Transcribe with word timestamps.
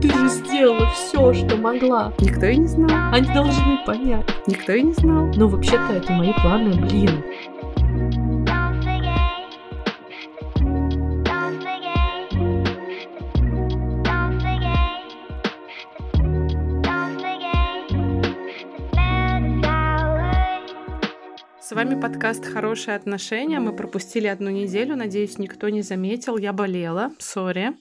ты 0.00 0.10
же 0.10 0.28
сделала 0.28 0.86
все, 0.90 1.32
что 1.32 1.56
могла. 1.56 2.12
Никто 2.20 2.46
и 2.46 2.56
не 2.56 2.66
знал. 2.66 3.12
Они 3.12 3.32
должны 3.32 3.78
понять. 3.84 4.24
Никто 4.46 4.72
и 4.72 4.82
не 4.82 4.92
знал. 4.92 5.26
Ну, 5.34 5.48
вообще-то 5.48 5.92
это 5.94 6.12
мои 6.12 6.32
планы, 6.34 6.74
блин. 6.74 7.24
Вами 21.88 22.00
подкаст 22.02 22.44
«Хорошие 22.44 22.96
отношения». 22.96 23.60
Мы 23.60 23.74
пропустили 23.74 24.26
одну 24.26 24.50
неделю. 24.50 24.94
Надеюсь, 24.94 25.38
никто 25.38 25.70
не 25.70 25.80
заметил. 25.80 26.36
Я 26.36 26.52
болела, 26.52 27.12
сори. 27.18 27.72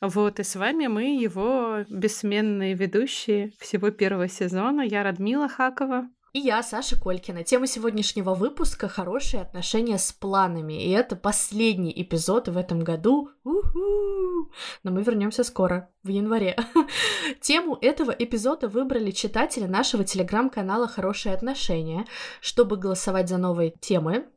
Вот, 0.00 0.38
и 0.38 0.44
с 0.44 0.54
вами 0.54 0.86
мы, 0.86 1.20
его 1.20 1.78
бессменные 1.88 2.74
ведущие 2.74 3.50
всего 3.58 3.90
первого 3.90 4.28
сезона. 4.28 4.82
Я 4.82 5.02
Радмила 5.02 5.48
Хакова. 5.48 6.08
И 6.32 6.38
я, 6.38 6.62
Саша 6.62 6.96
Колькина. 6.96 7.42
Тема 7.42 7.66
сегодняшнего 7.66 8.34
выпуска— 8.34 8.86
хорошие 8.88 9.42
отношения 9.42 9.98
с 9.98 10.12
планами. 10.12 10.74
И 10.74 10.90
это 10.90 11.16
последний 11.16 11.92
эпизод 12.02 12.46
в 12.46 12.56
этом 12.56 12.84
году. 12.84 13.30
У-ху! 13.42 14.52
Но 14.84 14.92
мы 14.92 15.02
вернемся 15.02 15.42
скоро, 15.42 15.90
в 16.04 16.08
январе. 16.08 16.56
Тему 17.40 17.76
этого 17.80 18.12
эпизода 18.12 18.68
выбрали 18.68 19.10
читатели 19.10 19.64
нашего 19.64 20.04
телеграм-канала 20.04 20.86
«Хорошие 20.86 21.34
отношения». 21.34 22.06
Чтобы 22.40 22.76
голосовать 22.76 23.28
за 23.28 23.36
новые 23.36 23.72
темы, 23.80 24.28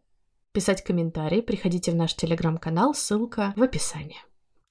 писать 0.52 0.84
комментарии, 0.84 1.42
приходите 1.42 1.92
в 1.92 1.96
наш 1.96 2.16
телеграм-канал, 2.16 2.96
ссылка 2.96 3.54
в 3.56 3.62
описании. 3.62 4.18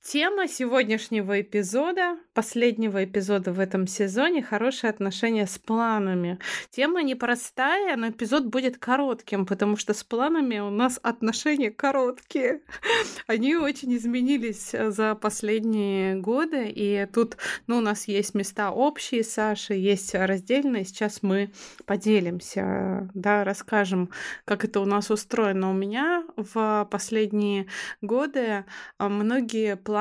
Тема 0.05 0.49
сегодняшнего 0.49 1.41
эпизода, 1.41 2.19
последнего 2.35 3.05
эпизода 3.05 3.53
в 3.53 3.61
этом 3.61 3.87
сезоне 3.87 4.43
«Хорошие 4.43 4.91
отношения 4.91 5.47
с 5.47 5.61
планами». 5.61 6.41
Тема 6.71 7.05
непростая, 7.05 7.97
но 7.97 8.09
эпизод 8.09 8.47
будет 8.47 8.79
коротким, 8.79 9.47
потому 9.47 9.77
что 9.77 9.95
с 9.95 10.03
планами 10.03 10.59
у 10.59 10.71
нас 10.71 10.99
отношения 11.05 11.71
короткие. 11.71 12.63
Они 13.29 13.55
очень 13.55 13.97
изменились 13.97 14.75
э, 14.75 14.91
за 14.91 15.15
последние 15.15 16.17
годы, 16.17 16.69
и 16.69 17.07
тут 17.15 17.37
ну, 17.69 17.77
у 17.77 17.81
нас 17.81 18.09
есть 18.09 18.35
места 18.35 18.73
общие 18.73 19.23
с 19.23 19.33
Сашей, 19.33 19.81
есть 19.81 20.17
раздельные. 20.17 20.85
Сейчас 20.85 21.23
мы 21.23 21.53
поделимся, 21.87 23.09
да, 23.15 23.45
расскажем, 23.45 24.11
как 24.47 24.65
это 24.65 24.81
у 24.81 24.85
нас 24.85 25.13
устроено. 25.13 25.71
У 25.71 25.75
меня 25.75 26.25
в 26.37 26.89
последние 26.91 27.69
годы 28.01 28.65
а, 28.99 29.09
многие 29.09 29.77
планы 29.77 29.92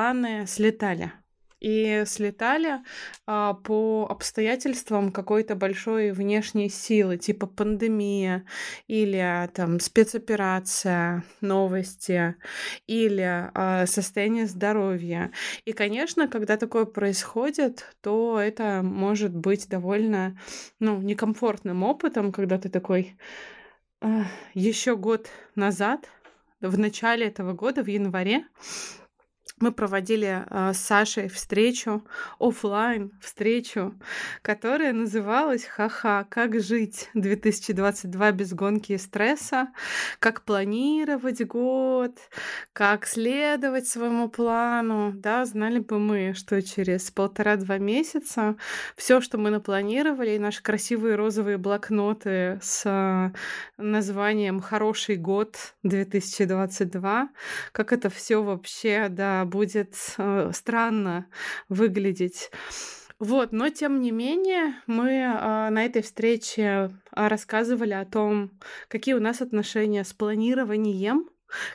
слетали. 0.46 1.12
И 1.62 2.02
слетали 2.06 2.80
а, 3.24 3.54
по 3.54 4.08
обстоятельствам 4.10 5.12
какой-то 5.12 5.54
большой 5.54 6.10
внешней 6.10 6.68
силы, 6.68 7.18
типа 7.18 7.46
пандемия 7.46 8.44
или 8.88 9.48
там 9.54 9.78
спецоперация, 9.78 11.22
новости 11.40 12.34
или 12.88 13.48
а, 13.54 13.86
состояние 13.86 14.46
здоровья. 14.46 15.30
И, 15.64 15.72
конечно, 15.72 16.26
когда 16.26 16.56
такое 16.56 16.84
происходит, 16.84 17.94
то 18.00 18.40
это 18.40 18.80
может 18.82 19.32
быть 19.32 19.68
довольно 19.68 20.36
ну, 20.80 21.00
некомфортным 21.00 21.84
опытом, 21.84 22.32
когда 22.32 22.58
ты 22.58 22.70
такой 22.70 23.16
еще 24.54 24.96
год 24.96 25.28
назад, 25.54 26.08
в 26.60 26.78
начале 26.78 27.26
этого 27.26 27.52
года, 27.52 27.82
в 27.82 27.86
январе, 27.88 28.46
мы 29.62 29.70
проводили 29.70 30.44
э, 30.50 30.72
с 30.74 30.78
Сашей 30.78 31.28
встречу, 31.28 32.04
офлайн 32.40 33.12
встречу, 33.20 33.94
которая 34.42 34.92
называлась 34.92 35.64
«Ха-ха, 35.64 36.26
как 36.28 36.60
жить? 36.60 37.08
2022 37.14 38.32
без 38.32 38.52
гонки 38.52 38.92
и 38.92 38.98
стресса», 38.98 39.68
как 40.18 40.42
планировать 40.42 41.46
год, 41.46 42.18
как 42.72 43.06
следовать 43.06 43.86
своему 43.86 44.28
плану. 44.28 45.12
Да, 45.14 45.44
знали 45.44 45.78
бы 45.78 46.00
мы, 46.00 46.34
что 46.34 46.60
через 46.60 47.12
полтора-два 47.12 47.78
месяца 47.78 48.56
все, 48.96 49.20
что 49.20 49.38
мы 49.38 49.50
напланировали, 49.50 50.30
и 50.30 50.38
наши 50.40 50.60
красивые 50.60 51.14
розовые 51.14 51.56
блокноты 51.56 52.58
с 52.60 52.82
э, 52.84 53.30
названием 53.80 54.60
«Хороший 54.60 55.14
год 55.14 55.56
2022», 55.84 57.28
как 57.70 57.92
это 57.92 58.10
все 58.10 58.42
вообще, 58.42 59.06
да, 59.08 59.44
будет 59.52 59.94
э, 60.16 60.50
странно 60.52 61.26
выглядеть. 61.68 62.50
Вот, 63.18 63.52
но 63.52 63.68
тем 63.68 64.00
не 64.00 64.10
менее 64.10 64.74
мы 64.86 65.10
э, 65.10 65.70
на 65.70 65.84
этой 65.84 66.02
встрече 66.02 66.62
э, 66.62 66.88
рассказывали 67.12 67.92
о 67.92 68.04
том, 68.04 68.50
какие 68.88 69.14
у 69.14 69.20
нас 69.20 69.40
отношения 69.40 70.02
с 70.02 70.12
планированием, 70.12 71.28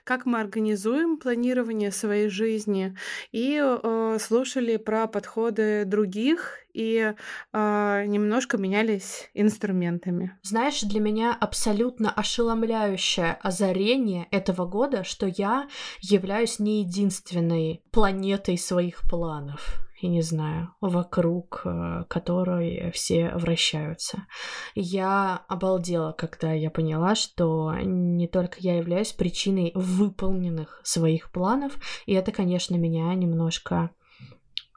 как 0.04 0.26
мы 0.26 0.40
организуем 0.40 1.18
планирование 1.18 1.92
своей 1.92 2.30
жизни, 2.30 2.96
и 3.32 3.60
э, 3.62 4.18
слушали 4.20 4.78
про 4.78 5.08
подходы 5.08 5.84
других 5.86 6.60
и 6.74 7.14
э, 7.54 8.04
немножко 8.06 8.58
менялись 8.58 9.30
инструментами. 9.34 10.38
Знаешь, 10.44 10.82
для 10.82 11.00
меня 11.00 11.36
абсолютно 11.40 12.12
ошеломляющее 12.12 13.38
озарение 13.42 14.28
этого 14.32 14.66
года, 14.68 15.04
что 15.04 15.26
я 15.26 15.68
являюсь 16.02 16.60
не 16.60 16.82
единственной 16.82 17.82
планетой 17.92 18.58
своих 18.58 19.02
планов 19.10 19.87
я 20.00 20.10
не 20.10 20.22
знаю, 20.22 20.74
вокруг 20.80 21.62
э, 21.66 22.04
которой 22.08 22.92
все 22.92 23.32
вращаются. 23.36 24.28
Я 24.76 25.44
обалдела, 25.48 26.12
когда 26.12 26.54
я 26.54 26.70
поняла, 26.70 27.16
что 27.16 27.74
не 27.74 28.28
только 28.28 28.58
я 28.60 28.78
являюсь 28.78 29.12
причиной 29.12 29.72
выполненных 29.74 30.82
своих 30.84 31.32
планов, 31.32 31.74
и 32.06 32.14
это, 32.14 32.32
конечно, 32.32 32.76
меня 32.76 33.14
немножко 33.16 33.90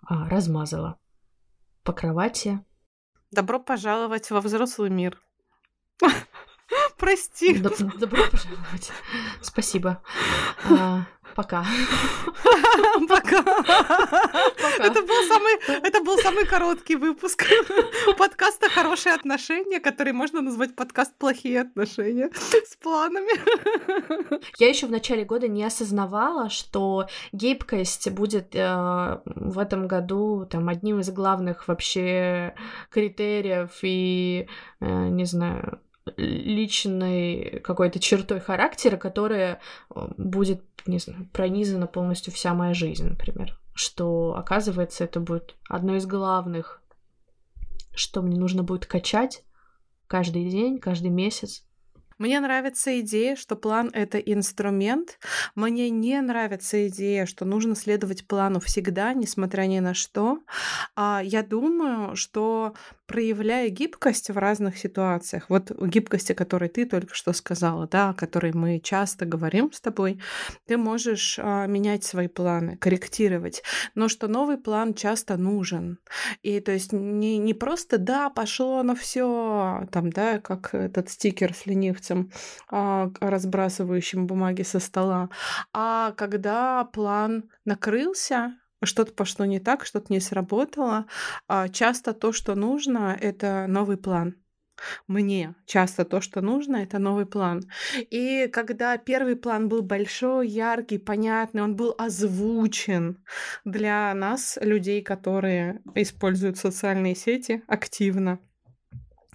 а, 0.06 0.28
размазало 0.28 0.98
по 1.84 1.92
кровати. 1.92 2.64
Добро 3.30 3.60
пожаловать 3.60 4.30
во 4.30 4.40
взрослый 4.40 4.90
мир. 4.90 5.20
Прости. 6.98 7.58
Добро 7.58 8.22
пожаловать. 8.30 8.90
Спасибо. 9.42 10.02
Пока. 11.40 11.64
Пока. 13.08 13.44
Это 14.78 15.02
был 15.02 15.22
самый, 15.26 15.80
это 15.82 16.02
был 16.02 16.18
самый 16.18 16.44
короткий 16.44 16.96
выпуск 16.96 17.44
подкаста 18.18 18.68
«Хорошие 18.68 19.14
отношения», 19.14 19.80
который 19.80 20.12
можно 20.12 20.42
назвать 20.42 20.76
подкаст 20.76 21.14
«Плохие 21.16 21.62
отношения» 21.62 22.30
с 22.34 22.76
планами. 22.76 23.32
Я 24.58 24.68
еще 24.68 24.86
в 24.86 24.90
начале 24.90 25.24
года 25.24 25.48
не 25.48 25.64
осознавала, 25.64 26.50
что 26.50 27.06
гибкость 27.32 28.10
будет 28.10 28.54
э, 28.54 29.20
в 29.24 29.58
этом 29.58 29.88
году 29.88 30.46
там 30.50 30.68
одним 30.68 31.00
из 31.00 31.10
главных 31.10 31.68
вообще 31.68 32.54
критериев 32.90 33.70
и, 33.82 34.46
э, 34.80 35.08
не 35.08 35.24
знаю, 35.24 35.80
личной 36.16 37.60
какой-то 37.62 38.00
чертой 38.00 38.40
характера, 38.40 38.96
которая 38.96 39.60
э, 39.94 40.08
будет, 40.16 40.62
не 40.86 40.98
знаю, 40.98 41.28
пронизана 41.32 41.86
полностью 41.86 42.32
вся 42.32 42.54
моя 42.54 42.74
жизнь, 42.74 43.08
например. 43.08 43.58
Что, 43.74 44.34
оказывается, 44.36 45.04
это 45.04 45.20
будет 45.20 45.56
одно 45.68 45.96
из 45.96 46.06
главных, 46.06 46.82
что 47.94 48.22
мне 48.22 48.38
нужно 48.38 48.62
будет 48.62 48.86
качать 48.86 49.42
каждый 50.06 50.48
день, 50.48 50.78
каждый 50.78 51.10
месяц, 51.10 51.64
мне 52.20 52.38
нравится 52.38 53.00
идея, 53.00 53.34
что 53.34 53.56
план— 53.56 53.90
это 53.94 54.18
инструмент. 54.18 55.18
Мне 55.54 55.88
не 55.88 56.20
нравится 56.20 56.86
идея, 56.88 57.24
что 57.24 57.46
нужно 57.46 57.74
следовать 57.74 58.26
плану 58.26 58.60
всегда, 58.60 59.14
несмотря 59.14 59.62
ни 59.62 59.78
на 59.78 59.94
что. 59.94 60.40
А 60.94 61.22
я 61.24 61.42
думаю, 61.42 62.16
что 62.16 62.74
проявляя 63.10 63.68
гибкость 63.70 64.30
в 64.30 64.38
разных 64.38 64.78
ситуациях, 64.78 65.46
вот 65.48 65.72
гибкость, 65.72 66.30
о 66.30 66.34
которой 66.36 66.68
ты 66.68 66.86
только 66.86 67.12
что 67.12 67.32
сказала, 67.32 67.88
да, 67.88 68.10
о 68.10 68.14
которой 68.14 68.52
мы 68.52 68.78
часто 68.78 69.26
говорим 69.26 69.72
с 69.72 69.80
тобой, 69.80 70.20
ты 70.68 70.76
можешь 70.76 71.36
а, 71.42 71.66
менять 71.66 72.04
свои 72.04 72.28
планы, 72.28 72.76
корректировать, 72.76 73.64
но 73.96 74.08
что 74.08 74.28
новый 74.28 74.58
план 74.58 74.94
часто 74.94 75.36
нужен. 75.36 75.98
И 76.42 76.60
то 76.60 76.70
есть 76.70 76.92
не, 76.92 77.38
не 77.38 77.52
просто 77.52 77.98
да, 77.98 78.30
пошло 78.30 78.80
на 78.84 78.94
все, 78.94 79.88
там, 79.90 80.10
да, 80.10 80.38
как 80.38 80.72
этот 80.72 81.10
стикер 81.10 81.52
с 81.52 81.66
ленивцем, 81.66 82.30
а, 82.68 83.10
разбрасывающим 83.20 84.28
бумаги 84.28 84.62
со 84.62 84.78
стола, 84.78 85.30
а 85.72 86.12
когда 86.12 86.84
план 86.84 87.50
накрылся, 87.64 88.54
что-то 88.82 89.12
пошло 89.12 89.44
не 89.44 89.60
так, 89.60 89.84
что-то 89.84 90.12
не 90.12 90.20
сработало. 90.20 91.06
А 91.48 91.68
часто 91.68 92.12
то, 92.12 92.32
что 92.32 92.54
нужно, 92.54 93.16
это 93.20 93.66
новый 93.68 93.96
план. 93.96 94.36
мне 95.06 95.54
часто 95.66 96.04
то, 96.04 96.20
что 96.20 96.40
нужно, 96.40 96.76
это 96.76 96.98
новый 96.98 97.26
план. 97.26 97.62
И 98.10 98.48
когда 98.52 98.96
первый 98.96 99.36
план 99.36 99.68
был 99.68 99.82
большой, 99.82 100.48
яркий, 100.48 100.98
понятный, 100.98 101.62
он 101.62 101.76
был 101.76 101.94
озвучен 101.98 103.22
для 103.64 104.12
нас, 104.14 104.58
людей, 104.60 105.02
которые 105.02 105.82
используют 105.94 106.58
социальные 106.58 107.14
сети 107.14 107.62
активно, 107.66 108.40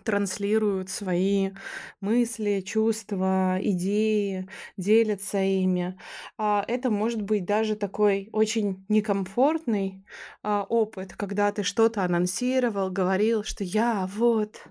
транслируют 0.06 0.90
свои 0.90 1.52
мысли, 2.00 2.62
чувства, 2.62 3.57
идеи, 3.62 4.48
делятся 4.78 5.40
ими. 5.40 5.98
А 6.38 6.63
это 6.68 6.90
может 6.90 7.22
быть 7.22 7.44
даже 7.44 7.75
такой 7.75 8.30
очень 8.31 8.86
некомфортный 8.88 10.06
а, 10.44 10.63
опыт, 10.63 11.13
когда 11.13 11.52
ты 11.52 11.63
что-то 11.63 12.04
анонсировал, 12.04 12.90
говорил, 12.90 13.44
что 13.44 13.63
я 13.63 14.07
вот 14.16 14.62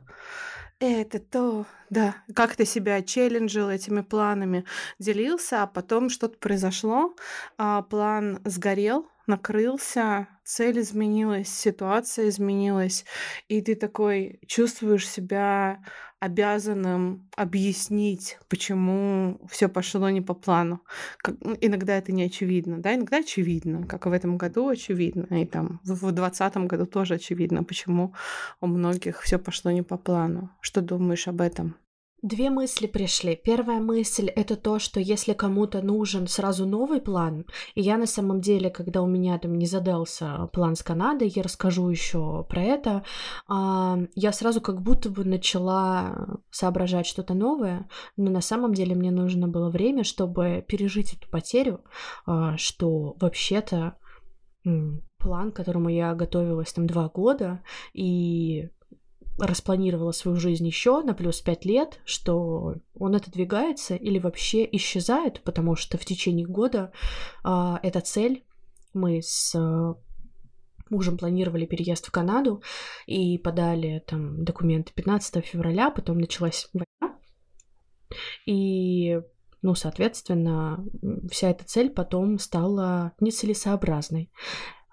это 0.81 1.19
то, 1.19 1.67
да, 1.91 2.17
как 2.35 2.57
ты 2.57 2.65
себя 2.65 3.03
челленджил 3.03 3.71
этими 3.71 4.03
планами, 4.03 4.65
делился, 4.99 5.63
а 5.63 5.67
потом 5.67 6.11
что-то 6.11 6.39
произошло, 6.39 7.15
а 7.59 7.83
план 7.83 8.41
сгорел, 8.45 9.09
накрылся, 9.27 10.29
цель 10.44 10.81
изменилась, 10.81 11.49
ситуация 11.49 12.29
изменилась, 12.29 13.05
и 13.49 13.61
ты 13.61 13.75
такой 13.75 14.41
чувствуешь 14.46 15.08
себя 15.08 15.81
обязанным 16.20 17.29
объяснить, 17.37 18.38
почему 18.49 19.41
все 19.50 19.69
пошло 19.69 20.08
не 20.08 20.23
по 20.23 20.32
плану. 20.32 20.81
Как, 21.19 21.37
ну, 21.41 21.56
иногда 21.61 21.99
это 21.99 22.12
не 22.12 22.25
очевидно, 22.25 22.79
да, 22.79 22.94
иногда 22.94 23.19
очевидно, 23.19 23.87
как 23.87 24.06
в 24.06 24.12
этом 24.12 24.38
году 24.38 24.69
очевидно, 24.69 25.26
и 25.43 25.44
там 25.44 25.81
в 25.85 26.12
двадцатом 26.12 26.67
году 26.67 26.87
тоже 26.87 27.14
очевидно, 27.14 27.62
почему 27.62 28.14
у 28.61 28.67
многих 28.67 29.20
все 29.20 29.38
пошло 29.38 29.70
не 29.70 29.82
по 29.82 29.99
плану. 29.99 30.50
Что 30.61 30.81
думаешь 30.81 31.29
об 31.29 31.40
этом? 31.40 31.76
Две 32.25 32.49
мысли 32.49 32.87
пришли. 32.87 33.37
Первая 33.37 33.81
мысль— 33.81 34.29
это 34.35 34.56
то, 34.56 34.79
что 34.79 34.99
если 34.99 35.35
кому-то 35.35 35.82
нужен 35.82 36.26
сразу 36.26 36.65
новый 36.65 37.03
план, 37.03 37.44
и 37.75 37.82
я 37.82 37.99
на 37.99 38.06
самом 38.06 38.41
деле, 38.41 38.71
когда 38.71 39.03
у 39.03 39.06
меня 39.06 39.38
там 39.38 39.59
не 39.59 39.67
задался 39.67 40.49
план 40.55 40.75
с 40.75 40.82
Канадой, 40.82 41.29
я 41.29 41.43
расскажу 41.43 41.87
еще 41.91 42.47
про 42.49 42.62
это, 42.62 43.05
а, 43.47 43.99
я 44.15 44.32
сразу 44.32 44.62
как 44.62 44.81
будто 44.81 45.11
бы 45.11 45.26
начала 45.26 46.41
соображать 46.50 47.05
что-то 47.05 47.35
новое, 47.35 47.91
но 48.17 48.31
на 48.31 48.41
самом 48.41 48.73
деле 48.73 48.94
мне 48.94 49.11
нужно 49.11 49.47
было 49.47 49.69
время, 49.69 50.03
чтобы 50.03 50.65
пережить 50.67 51.12
эту 51.12 51.29
потерю, 51.29 51.85
а, 52.25 52.56
что 52.56 53.17
вообще-то 53.21 53.99
план, 55.19 55.53
к 55.53 55.56
которому 55.56 55.91
я 55.91 56.15
готовилась 56.15 56.73
там 56.73 56.87
два 56.87 57.11
года, 57.11 57.62
и 57.93 58.71
распланировала 59.39 60.13
свою 60.13 60.39
жизнь 60.39 60.67
еще 60.67 61.03
на 61.03 61.15
плюс 61.15 61.41
5 61.41 61.65
лет, 61.65 62.01
что 62.05 62.77
он 62.99 63.15
отодвигается 63.15 63.97
или 63.97 64.19
вообще 64.19 64.69
исчезает, 64.73 65.43
потому 65.43 65.77
что 65.77 65.99
в 65.99 66.05
течение 66.05 66.47
года 66.47 66.93
э, 67.45 67.75
эта 67.83 68.01
цель 68.01 68.45
мы 68.93 69.21
с 69.23 69.55
э, 69.55 69.95
мужем 70.91 71.19
планировали 71.19 71.67
переезд 71.67 72.07
в 72.07 72.13
Канаду 72.13 72.63
и 73.07 73.39
подали 73.39 74.03
там 74.07 74.45
документы 74.45 74.93
15 74.95 75.45
февраля, 75.45 75.91
потом 75.91 76.19
началась 76.19 76.69
война, 76.73 77.19
и 78.47 79.21
ну, 79.63 79.75
соответственно, 79.75 80.85
вся 81.31 81.49
эта 81.49 81.65
цель 81.65 81.89
потом 81.89 82.39
стала 82.39 83.13
нецелесообразной. 83.19 84.31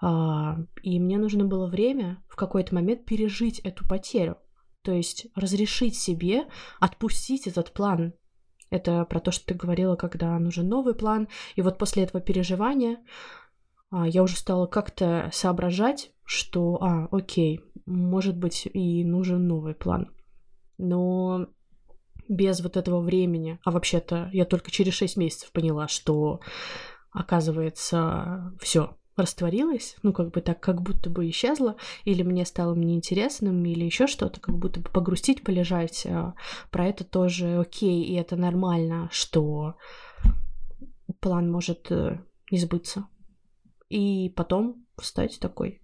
А, 0.02 0.58
и 0.82 1.00
мне 1.00 1.18
нужно 1.18 1.46
было 1.46 1.68
время 1.68 2.24
в 2.28 2.36
какой-то 2.36 2.74
момент 2.74 3.06
пережить 3.06 3.60
эту 3.60 3.88
потерю. 3.88 4.38
То 4.82 4.92
есть 4.92 5.28
разрешить 5.36 5.96
себе 5.96 6.48
отпустить 6.80 7.46
этот 7.46 7.72
план. 7.72 8.14
Это 8.72 9.06
про 9.06 9.20
то, 9.20 9.32
что 9.32 9.46
ты 9.46 9.54
говорила, 9.54 9.96
когда 9.96 10.38
нужен 10.40 10.68
новый 10.68 10.96
план. 10.96 11.28
И 11.56 11.62
вот 11.62 11.78
после 11.78 12.04
этого 12.04 12.20
переживания 12.20 12.98
а, 13.92 14.08
я 14.08 14.24
уже 14.24 14.36
стала 14.38 14.66
как-то 14.66 15.30
соображать, 15.32 16.12
что, 16.24 16.82
а, 16.82 17.08
окей, 17.12 17.62
может 17.86 18.38
быть, 18.38 18.68
и 18.74 19.04
нужен 19.04 19.48
новый 19.48 19.76
план. 19.76 20.12
Но 20.80 21.48
без 22.28 22.62
вот 22.62 22.78
этого 22.78 23.02
времени, 23.02 23.60
а 23.64 23.72
вообще-то 23.72 24.30
я 24.34 24.46
только 24.46 24.72
через 24.72 24.94
6 24.94 25.18
месяцев 25.18 25.52
поняла, 25.52 25.88
что 25.88 26.40
оказывается, 27.12 28.56
все, 28.60 28.96
растворилась, 29.16 29.98
ну, 30.04 30.14
как 30.14 30.32
бы 30.32 30.42
так, 30.42 30.60
как 30.60 30.82
будто 30.82 31.10
бы 31.10 31.30
исчезла, 31.30 31.76
или 32.06 32.24
мне 32.24 32.46
стало 32.46 32.76
неинтересным, 32.76 33.64
или 33.66 33.84
еще 33.84 34.08
что-то, 34.08 34.40
как 34.40 34.58
будто 34.58 34.80
бы 34.80 34.90
погрустить, 34.90 35.44
полежать. 35.44 36.06
А, 36.08 36.34
про 36.70 36.88
это 36.88 37.04
тоже 37.04 37.60
окей, 37.60 38.04
и 38.04 38.16
это 38.16 38.36
нормально, 38.36 39.10
что 39.12 39.76
план 41.20 41.52
может 41.52 41.92
э, 41.92 42.20
не 42.52 42.58
сбыться. 42.58 43.08
И 43.90 44.32
потом 44.36 44.86
встать 44.98 45.40
такой, 45.40 45.82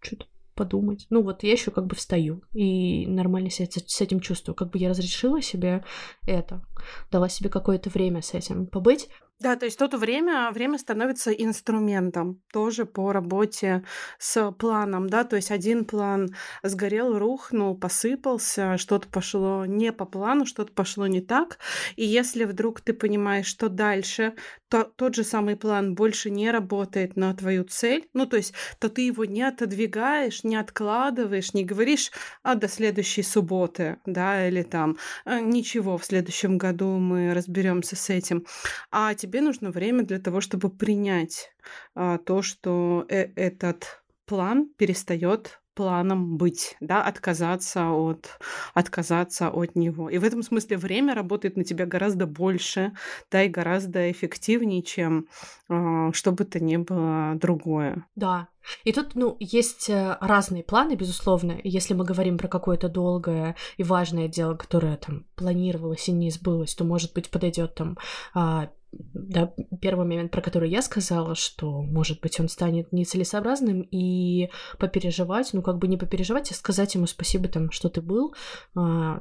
что-то 0.00 0.26
подумать. 0.54 1.06
Ну 1.10 1.22
вот 1.22 1.42
я 1.42 1.52
еще 1.52 1.70
как 1.70 1.86
бы 1.86 1.94
встаю 1.96 2.42
и 2.52 3.06
нормально 3.06 3.50
себя 3.50 3.68
с 3.70 4.00
этим 4.00 4.20
чувствую. 4.20 4.54
Как 4.54 4.70
бы 4.70 4.78
я 4.78 4.88
разрешила 4.88 5.42
себе 5.42 5.84
это, 6.26 6.64
дала 7.10 7.28
себе 7.28 7.50
какое-то 7.50 7.90
время 7.90 8.22
с 8.22 8.34
этим 8.34 8.66
побыть, 8.66 9.08
да, 9.40 9.56
то 9.56 9.66
есть 9.66 9.78
тут 9.78 9.94
время, 9.94 10.50
время 10.52 10.78
становится 10.78 11.30
инструментом 11.32 12.40
тоже 12.52 12.86
по 12.86 13.12
работе 13.12 13.84
с 14.18 14.52
планом, 14.52 15.08
да, 15.10 15.24
то 15.24 15.36
есть 15.36 15.50
один 15.50 15.84
план 15.84 16.30
сгорел, 16.62 17.18
рухнул, 17.18 17.76
посыпался, 17.76 18.78
что-то 18.78 19.08
пошло 19.08 19.66
не 19.66 19.92
по 19.92 20.06
плану, 20.06 20.46
что-то 20.46 20.72
пошло 20.72 21.06
не 21.06 21.20
так, 21.20 21.58
и 21.96 22.04
если 22.04 22.44
вдруг 22.44 22.80
ты 22.80 22.94
понимаешь, 22.94 23.46
что 23.46 23.68
дальше 23.68 24.34
то, 24.74 24.82
тот 24.96 25.14
же 25.14 25.22
самый 25.22 25.54
план 25.54 25.94
больше 25.94 26.30
не 26.30 26.50
работает 26.50 27.14
на 27.14 27.32
твою 27.32 27.62
цель, 27.62 28.08
ну, 28.12 28.26
то 28.26 28.36
есть, 28.36 28.54
то 28.80 28.88
ты 28.88 29.02
его 29.02 29.24
не 29.24 29.42
отодвигаешь, 29.44 30.42
не 30.42 30.56
откладываешь, 30.56 31.54
не 31.54 31.64
говоришь, 31.64 32.10
а 32.42 32.56
до 32.56 32.66
следующей 32.66 33.22
субботы, 33.22 33.98
да, 34.04 34.48
или 34.48 34.62
там, 34.62 34.96
«А, 35.24 35.38
ничего, 35.40 35.96
в 35.96 36.04
следующем 36.04 36.58
году 36.58 36.98
мы 36.98 37.34
разберемся 37.34 37.94
с 37.94 38.10
этим, 38.10 38.46
а 38.90 39.14
тебе 39.14 39.42
нужно 39.42 39.70
время 39.70 40.02
для 40.02 40.18
того, 40.18 40.40
чтобы 40.40 40.70
принять 40.70 41.54
а, 41.94 42.18
то, 42.18 42.42
что 42.42 43.06
э 43.08 43.28
этот 43.36 44.02
план 44.26 44.68
перестает 44.76 45.60
планом 45.74 46.36
быть, 46.36 46.76
да, 46.80 47.02
отказаться 47.02 47.90
от, 47.90 48.38
отказаться 48.74 49.48
от 49.48 49.76
него. 49.76 50.08
И 50.10 50.18
в 50.18 50.24
этом 50.24 50.42
смысле 50.42 50.76
время 50.76 51.14
работает 51.14 51.56
на 51.56 51.64
тебя 51.64 51.86
гораздо 51.86 52.26
больше, 52.26 52.92
да, 53.30 53.42
и 53.42 53.48
гораздо 53.48 54.10
эффективнее, 54.10 54.82
чем 54.82 55.26
э, 55.68 56.10
что 56.12 56.32
бы 56.32 56.44
то 56.44 56.62
ни 56.62 56.76
было 56.76 57.34
другое. 57.34 58.06
Да. 58.16 58.48
И 58.84 58.92
тут, 58.92 59.14
ну, 59.14 59.36
есть 59.40 59.90
э, 59.90 60.16
разные 60.20 60.62
планы, 60.62 60.94
безусловно. 60.94 61.58
Если 61.64 61.94
мы 61.94 62.04
говорим 62.04 62.38
про 62.38 62.48
какое-то 62.48 62.88
долгое 62.88 63.56
и 63.76 63.82
важное 63.82 64.28
дело, 64.28 64.54
которое 64.54 64.96
там 64.96 65.26
планировалось 65.34 66.08
и 66.08 66.12
не 66.12 66.30
сбылось, 66.30 66.74
то, 66.74 66.84
может 66.84 67.12
быть, 67.12 67.30
подойдет 67.30 67.74
там 67.74 67.98
а, 68.32 68.70
да, 69.12 69.52
первый 69.80 70.06
момент, 70.06 70.30
про 70.30 70.40
который 70.40 70.70
я 70.70 70.82
сказала, 70.82 71.34
что, 71.34 71.82
может 71.82 72.20
быть, 72.20 72.38
он 72.40 72.48
станет 72.48 72.92
нецелесообразным, 72.92 73.86
и 73.90 74.50
попереживать, 74.78 75.50
ну, 75.52 75.62
как 75.62 75.78
бы 75.78 75.88
не 75.88 75.96
попереживать, 75.96 76.50
а 76.50 76.54
сказать 76.54 76.94
ему 76.94 77.06
спасибо, 77.06 77.48
там, 77.48 77.70
что 77.70 77.88
ты 77.88 78.00
был, 78.00 78.34
а, 78.74 79.20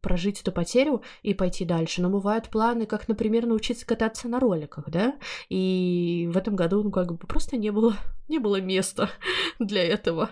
прожить 0.00 0.40
эту 0.40 0.52
потерю 0.52 1.02
и 1.22 1.34
пойти 1.34 1.64
дальше. 1.64 2.02
Но 2.02 2.10
бывают 2.10 2.48
планы, 2.48 2.86
как, 2.86 3.08
например, 3.08 3.46
научиться 3.46 3.86
кататься 3.86 4.28
на 4.28 4.40
роликах, 4.40 4.88
да, 4.90 5.16
и 5.48 6.28
в 6.32 6.36
этом 6.36 6.56
году, 6.56 6.82
ну, 6.82 6.90
как 6.90 7.12
бы 7.12 7.26
просто 7.26 7.56
не 7.56 7.70
было, 7.70 7.94
не 8.28 8.38
было 8.38 8.60
места 8.60 9.10
для 9.58 9.82
этого. 9.82 10.30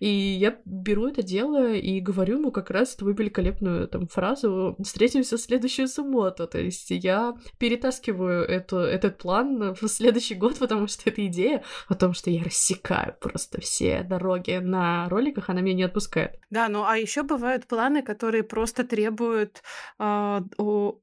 И 0.00 0.08
я 0.08 0.58
беру 0.64 1.08
это 1.08 1.22
дело 1.22 1.72
и 1.72 2.00
говорю 2.00 2.38
ему 2.38 2.50
как 2.50 2.70
раз 2.70 2.96
твою 2.96 3.16
великолепную 3.16 3.88
там 3.88 4.08
фразу 4.08 4.76
«встретимся 4.82 5.36
в 5.36 5.40
следующую 5.40 5.88
субботу». 5.88 6.46
То 6.46 6.58
есть 6.58 6.90
я 6.90 7.34
перетаскиваю 7.58 8.25
вкладываю 8.26 8.44
эту, 8.44 8.76
этот 8.78 9.18
план 9.18 9.74
в 9.74 9.88
следующий 9.88 10.34
год, 10.34 10.58
потому 10.60 10.86
что 10.88 11.10
эта 11.10 11.26
идея 11.26 11.62
о 11.88 11.94
том, 11.94 12.14
что 12.14 12.30
я 12.30 12.42
рассекаю 12.42 13.14
просто 13.20 13.60
все 13.60 14.02
дороги 14.02 14.58
на 14.62 15.08
роликах, 15.08 15.50
она 15.50 15.60
меня 15.60 15.74
не 15.74 15.82
отпускает. 15.84 16.38
Да, 16.50 16.68
ну 16.68 16.84
а 16.84 16.96
еще 16.96 17.22
бывают 17.22 17.66
планы, 17.66 18.02
которые 18.02 18.42
просто 18.42 18.84
требуют 18.84 19.62
э, 19.98 20.40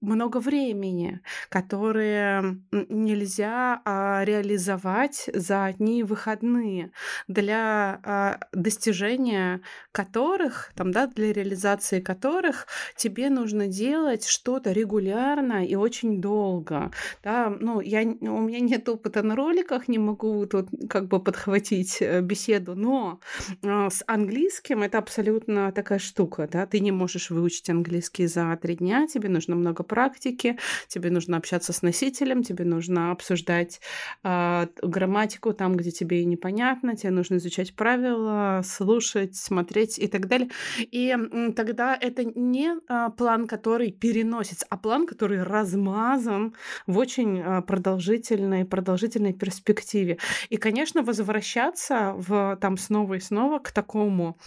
много 0.02 0.38
времени, 0.40 1.22
которые 1.50 2.58
нельзя 2.72 3.82
э, 3.86 4.26
реализовать 4.26 5.30
за 5.34 5.66
одни 5.66 6.04
выходные, 6.04 6.92
для 7.28 8.00
э, 8.04 8.58
достижения 8.58 9.62
которых, 9.92 10.72
там, 10.76 10.92
да, 10.92 11.08
для 11.08 11.34
реализации 11.34 12.00
которых 12.00 12.68
тебе 12.96 13.30
нужно 13.30 13.68
делать 13.68 14.26
что-то 14.26 14.72
регулярно 14.72 15.66
и 15.66 15.76
очень 15.76 16.22
долго. 16.22 16.92
Да, 17.24 17.56
ну, 17.60 17.82
я, 17.82 18.02
у 18.02 18.42
меня 18.42 18.60
нет 18.60 18.88
опыта 18.90 19.24
на 19.24 19.36
роликах, 19.36 19.88
не 19.88 20.00
могу 20.00 20.46
тут 20.46 20.70
как 20.90 21.08
бы 21.08 21.20
подхватить 21.22 21.98
э, 22.02 22.22
беседу, 22.22 22.76
но 22.76 23.20
э, 23.62 23.90
с 23.90 24.04
английским 24.08 24.82
это 24.82 24.98
абсолютно 24.98 25.72
такая 25.72 26.00
штука, 26.00 26.48
да, 26.52 26.66
ты 26.66 26.80
не 26.80 26.92
можешь 26.92 27.30
выучить 27.30 27.70
английский 27.70 28.28
за 28.28 28.58
три 28.62 28.76
дня, 28.76 29.08
тебе 29.08 29.30
нужно 29.30 29.56
много 29.56 29.84
практики, 29.84 30.58
тебе 30.88 31.10
нужно 31.12 31.38
общаться 31.38 31.74
с 31.74 31.82
носителем, 31.82 32.44
тебе 32.44 32.66
нужно 32.66 33.12
обсуждать 33.12 33.80
э, 34.24 34.68
грамматику 34.82 35.54
там, 35.54 35.76
где 35.76 35.92
тебе 35.92 36.26
непонятно, 36.26 36.96
тебе 36.96 37.12
нужно 37.12 37.38
изучать 37.38 37.76
правила, 37.76 38.62
слушать, 38.64 39.36
смотреть 39.36 40.00
и 40.00 40.08
так 40.08 40.28
далее. 40.28 40.50
И 40.80 41.16
тогда 41.56 41.98
это 42.00 42.24
не 42.24 42.76
э, 42.76 43.10
план, 43.18 43.48
который 43.48 43.92
переносится, 43.92 44.66
а 44.70 44.78
план, 44.78 45.06
который 45.06 45.44
размазан 45.44 46.54
в 46.88 46.98
очень 47.04 47.42
а, 47.42 47.62
продолжительной, 47.62 48.66
продолжительной 48.66 49.34
перспективе. 49.34 50.18
И, 50.50 50.58
конечно, 50.58 51.04
возвращаться 51.04 52.14
в, 52.18 52.58
там 52.62 52.78
снова 52.78 53.16
и 53.16 53.20
снова 53.20 53.60
к 53.60 53.72
такому 53.72 54.38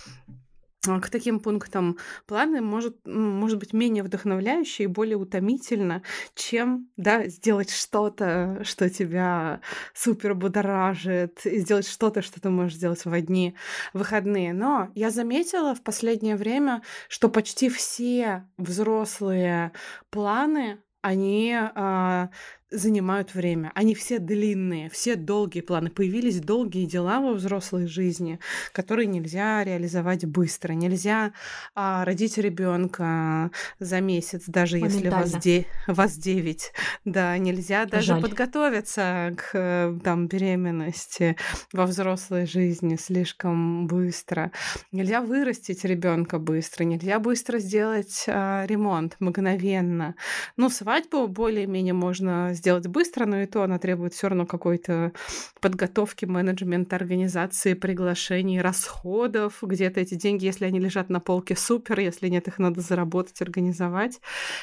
а, 0.89 1.01
к 1.01 1.11
таким 1.11 1.41
пунктам 1.41 1.99
планы 2.27 2.61
может, 2.61 2.97
может 3.07 3.59
быть 3.59 3.73
менее 3.73 4.03
вдохновляюще 4.03 4.85
и 4.85 4.89
более 4.89 5.17
утомительно, 5.17 6.03
чем 6.35 6.89
да, 6.97 7.27
сделать 7.27 7.71
что-то, 7.71 8.61
что 8.65 8.89
тебя 8.89 9.61
супер 9.95 10.35
будоражит, 10.35 11.45
и 11.47 11.59
сделать 11.59 11.89
что-то, 11.89 12.23
что 12.23 12.41
ты 12.41 12.51
можешь 12.51 12.77
сделать 12.77 13.05
в 13.05 13.13
одни 13.13 13.55
выходные. 13.93 14.53
Но 14.53 14.91
я 14.95 15.11
заметила 15.11 15.75
в 15.75 15.83
последнее 15.83 16.37
время, 16.37 16.83
что 17.09 17.29
почти 17.29 17.69
все 17.69 18.47
взрослые 18.57 19.73
планы 20.11 20.79
они 21.07 21.55
а, 21.57 22.31
занимают 22.71 23.35
время. 23.35 23.71
Они 23.75 23.95
все 23.95 24.19
длинные, 24.19 24.91
все 24.91 25.15
долгие 25.15 25.61
планы. 25.61 25.91
Появились 25.91 26.41
долгие 26.41 26.85
дела 26.85 27.21
во 27.21 27.33
взрослой 27.33 27.87
жизни, 27.87 28.41
которые 28.73 29.07
нельзя 29.07 29.63
реализовать 29.63 30.25
быстро. 30.25 30.73
Нельзя 30.73 31.33
а, 31.75 32.05
родить 32.05 32.39
ребенка 32.39 33.51
за 33.79 34.01
месяц, 34.01 34.45
даже 34.47 34.79
если 34.79 35.09
вас, 35.09 35.33
де- 35.37 35.67
вас 35.87 36.17
9. 36.17 36.73
Да, 37.05 37.39
нельзя 37.39 37.85
даже 37.87 38.15
Жаль. 38.15 38.23
подготовиться 38.23 39.35
к 39.37 39.99
там, 40.03 40.27
беременности 40.27 41.37
во 41.73 41.87
взрослой 41.87 42.47
жизни 42.47 42.97
слишком 42.97 43.87
быстро. 43.87 44.51
Нельзя 44.91 45.21
вырастить 45.21 45.85
ребенка 45.85 46.39
быстро, 46.39 46.83
нельзя 46.83 47.21
быстро 47.21 47.59
сделать 47.59 48.25
а, 48.27 48.67
ремонт 48.67 49.17
мгновенно. 49.21 50.17
Ну, 50.57 50.69
свадьбу 50.69 51.29
более-менее 51.29 51.95
можно 51.95 52.56
сделать 52.57 52.87
быстро, 52.87 53.27
но 53.27 53.41
и 53.43 53.47
то 53.47 53.63
она 53.63 53.79
требует 53.79 54.15
все 54.15 54.29
равно 54.29 54.47
какой-то 54.47 55.13
подготовки, 55.61 56.25
менеджмента, 56.25 56.97
организации, 56.97 57.75
приглашений, 57.75 58.61
расходов. 58.61 59.59
Где-то 59.63 60.01
эти 60.01 60.15
деньги, 60.15 60.45
если 60.45 60.65
они 60.65 60.81
лежат 60.81 61.09
на 61.09 61.21
полке, 61.21 61.57
супер, 61.57 62.01
если 62.01 62.29
нет, 62.29 62.49
их 62.49 62.59
надо 62.59 62.81
заработать, 62.81 63.41
организовать. 63.43 64.21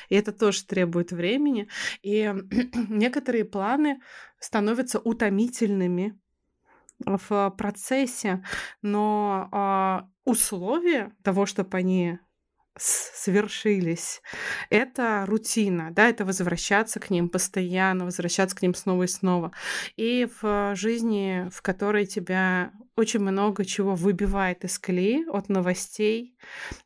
И 0.09 0.15
это 0.15 0.31
тоже 0.31 0.65
требует 0.65 1.11
времени. 1.11 1.67
И 2.01 2.33
некоторые 2.89 3.45
планы 3.45 4.01
становятся 4.39 4.99
утомительными 4.99 6.19
в 7.05 7.53
процессе, 7.57 8.43
но 8.81 9.49
а, 9.51 10.07
условия 10.25 11.11
того, 11.23 11.45
чтобы 11.45 11.77
они 11.77 12.19
свершились. 12.77 14.21
Это 14.69 15.25
рутина, 15.27 15.89
да, 15.91 16.09
это 16.09 16.25
возвращаться 16.25 16.99
к 16.99 17.09
ним 17.09 17.29
постоянно, 17.29 18.05
возвращаться 18.05 18.55
к 18.55 18.61
ним 18.61 18.73
снова 18.73 19.03
и 19.03 19.07
снова. 19.07 19.51
И 19.95 20.27
в 20.41 20.75
жизни, 20.75 21.49
в 21.51 21.61
которой 21.61 22.05
тебя 22.05 22.71
очень 22.95 23.19
много 23.19 23.65
чего 23.65 23.95
выбивает 23.95 24.63
из 24.63 24.77
колеи, 24.79 25.25
от 25.27 25.49
новостей, 25.49 26.35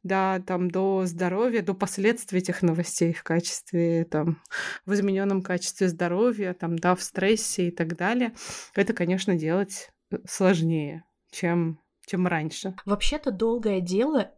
да, 0.03 0.41
там, 0.46 0.70
до 0.70 1.06
здоровья, 1.06 1.62
до 1.62 1.74
последствий 1.74 2.39
этих 2.39 2.62
новостей 2.62 3.13
в 3.13 3.24
качестве, 3.24 4.06
там, 4.06 4.41
в 4.86 4.94
измененном 4.94 5.41
качестве 5.41 5.88
здоровья, 5.88 6.53
там, 6.53 6.77
да, 6.77 6.96
в 6.96 7.01
стрессе 7.01 7.67
и 7.67 7.72
так 7.72 7.96
далее, 7.96 8.34
это, 8.75 8.94
конечно, 8.94 9.36
делать 9.36 9.89
э, 10.12 10.17
сложнее, 10.27 11.03
чем 11.32 11.79
чем 12.08 12.25
раньше. 12.25 12.74
Вообще-то 12.86 13.32
долгое 13.32 13.82
дело 13.82 14.32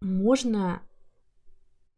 можно 0.00 0.82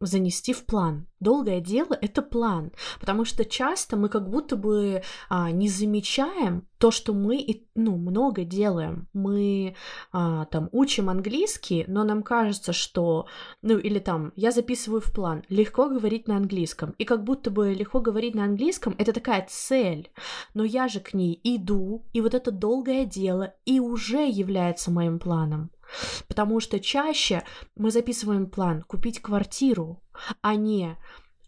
занести 0.00 0.52
в 0.52 0.64
план. 0.64 1.06
Долгое 1.18 1.60
дело— 1.60 1.98
это 2.00 2.22
план, 2.22 2.70
потому 3.00 3.24
что 3.24 3.44
часто 3.44 3.96
мы 3.96 4.08
как 4.08 4.30
будто 4.30 4.54
бы 4.56 5.02
а, 5.28 5.50
не 5.50 5.68
замечаем 5.68 6.68
то, 6.78 6.92
что 6.92 7.12
мы 7.12 7.38
и, 7.38 7.66
ну, 7.74 7.96
много 7.96 8.44
делаем. 8.44 9.08
Мы 9.12 9.74
а, 10.12 10.44
там 10.44 10.68
учим 10.70 11.10
английский, 11.10 11.84
но 11.88 12.04
нам 12.04 12.22
кажется, 12.22 12.72
что, 12.72 13.26
ну, 13.62 13.76
или 13.78 13.98
там, 13.98 14.32
я 14.36 14.52
записываю 14.52 15.00
в 15.00 15.12
план, 15.12 15.42
легко 15.48 15.88
говорить 15.88 16.28
на 16.28 16.36
английском, 16.36 16.94
и 16.98 17.04
как 17.04 17.24
будто 17.24 17.50
бы 17.50 17.74
легко 17.74 18.00
говорить 18.00 18.36
на 18.36 18.44
английском— 18.44 18.94
это 18.98 19.12
такая 19.12 19.44
цель, 19.50 20.12
но 20.54 20.62
я 20.62 20.86
же 20.86 21.00
к 21.00 21.14
ней 21.14 21.40
иду, 21.42 22.04
и 22.12 22.20
вот 22.20 22.34
это 22.34 22.52
долгое 22.52 23.04
дело 23.04 23.54
и 23.64 23.80
уже 23.80 24.28
является 24.28 24.92
моим 24.92 25.18
планом. 25.18 25.72
Потому 26.26 26.60
что 26.60 26.80
чаще 26.80 27.44
мы 27.76 27.90
записываем 27.90 28.46
план 28.46 28.82
купить 28.82 29.20
квартиру, 29.20 30.02
а 30.42 30.54
не 30.54 30.96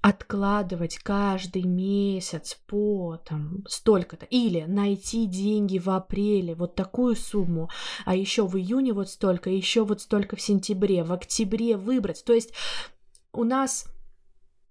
откладывать 0.03 0.97
каждый 0.97 1.65
месяц 1.65 2.59
по 2.67 3.19
там 3.19 3.65
столько-то. 3.69 4.27
Или 4.27 4.63
найти 4.63 5.27
деньги 5.27 5.79
в 5.79 5.91
апреле 5.91 6.55
вот 6.55 6.75
такую 6.75 7.17
сумму 7.17 7.69
а 8.07 8.15
еще 8.15 8.47
в 8.47 8.57
июне 8.57 8.93
вот 8.93 9.11
столько 9.11 9.51
еще 9.51 9.85
вот 9.85 10.01
столько 10.01 10.37
в 10.37 10.41
сентябре 10.41 11.05
в 11.05 11.13
октябре 11.13 11.77
выбрать. 11.77 12.25
То 12.25 12.33
есть 12.33 12.53
у 13.33 13.45
нас 13.45 13.87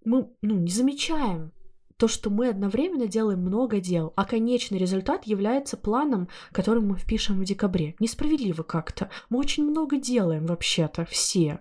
мы 0.04 0.30
ну 0.42 0.56
не 0.56 0.72
замечаем 0.72 1.52
то, 2.00 2.08
что 2.08 2.30
мы 2.30 2.48
одновременно 2.48 3.08
делаем 3.08 3.42
много 3.42 3.82
дел, 3.82 4.14
а 4.16 4.24
конечный 4.24 4.78
результат 4.78 5.26
является 5.26 5.76
планом, 5.76 6.30
который 6.54 6.82
мы 6.82 6.98
впишем 6.98 7.38
в 7.40 7.44
декабре. 7.44 7.96
Несправедливо 8.00 8.64
как-то. 8.64 9.10
Мы 9.30 9.38
очень 9.38 9.66
много 9.66 9.98
делаем 9.98 10.46
вообще-то, 10.46 11.04
все. 11.06 11.60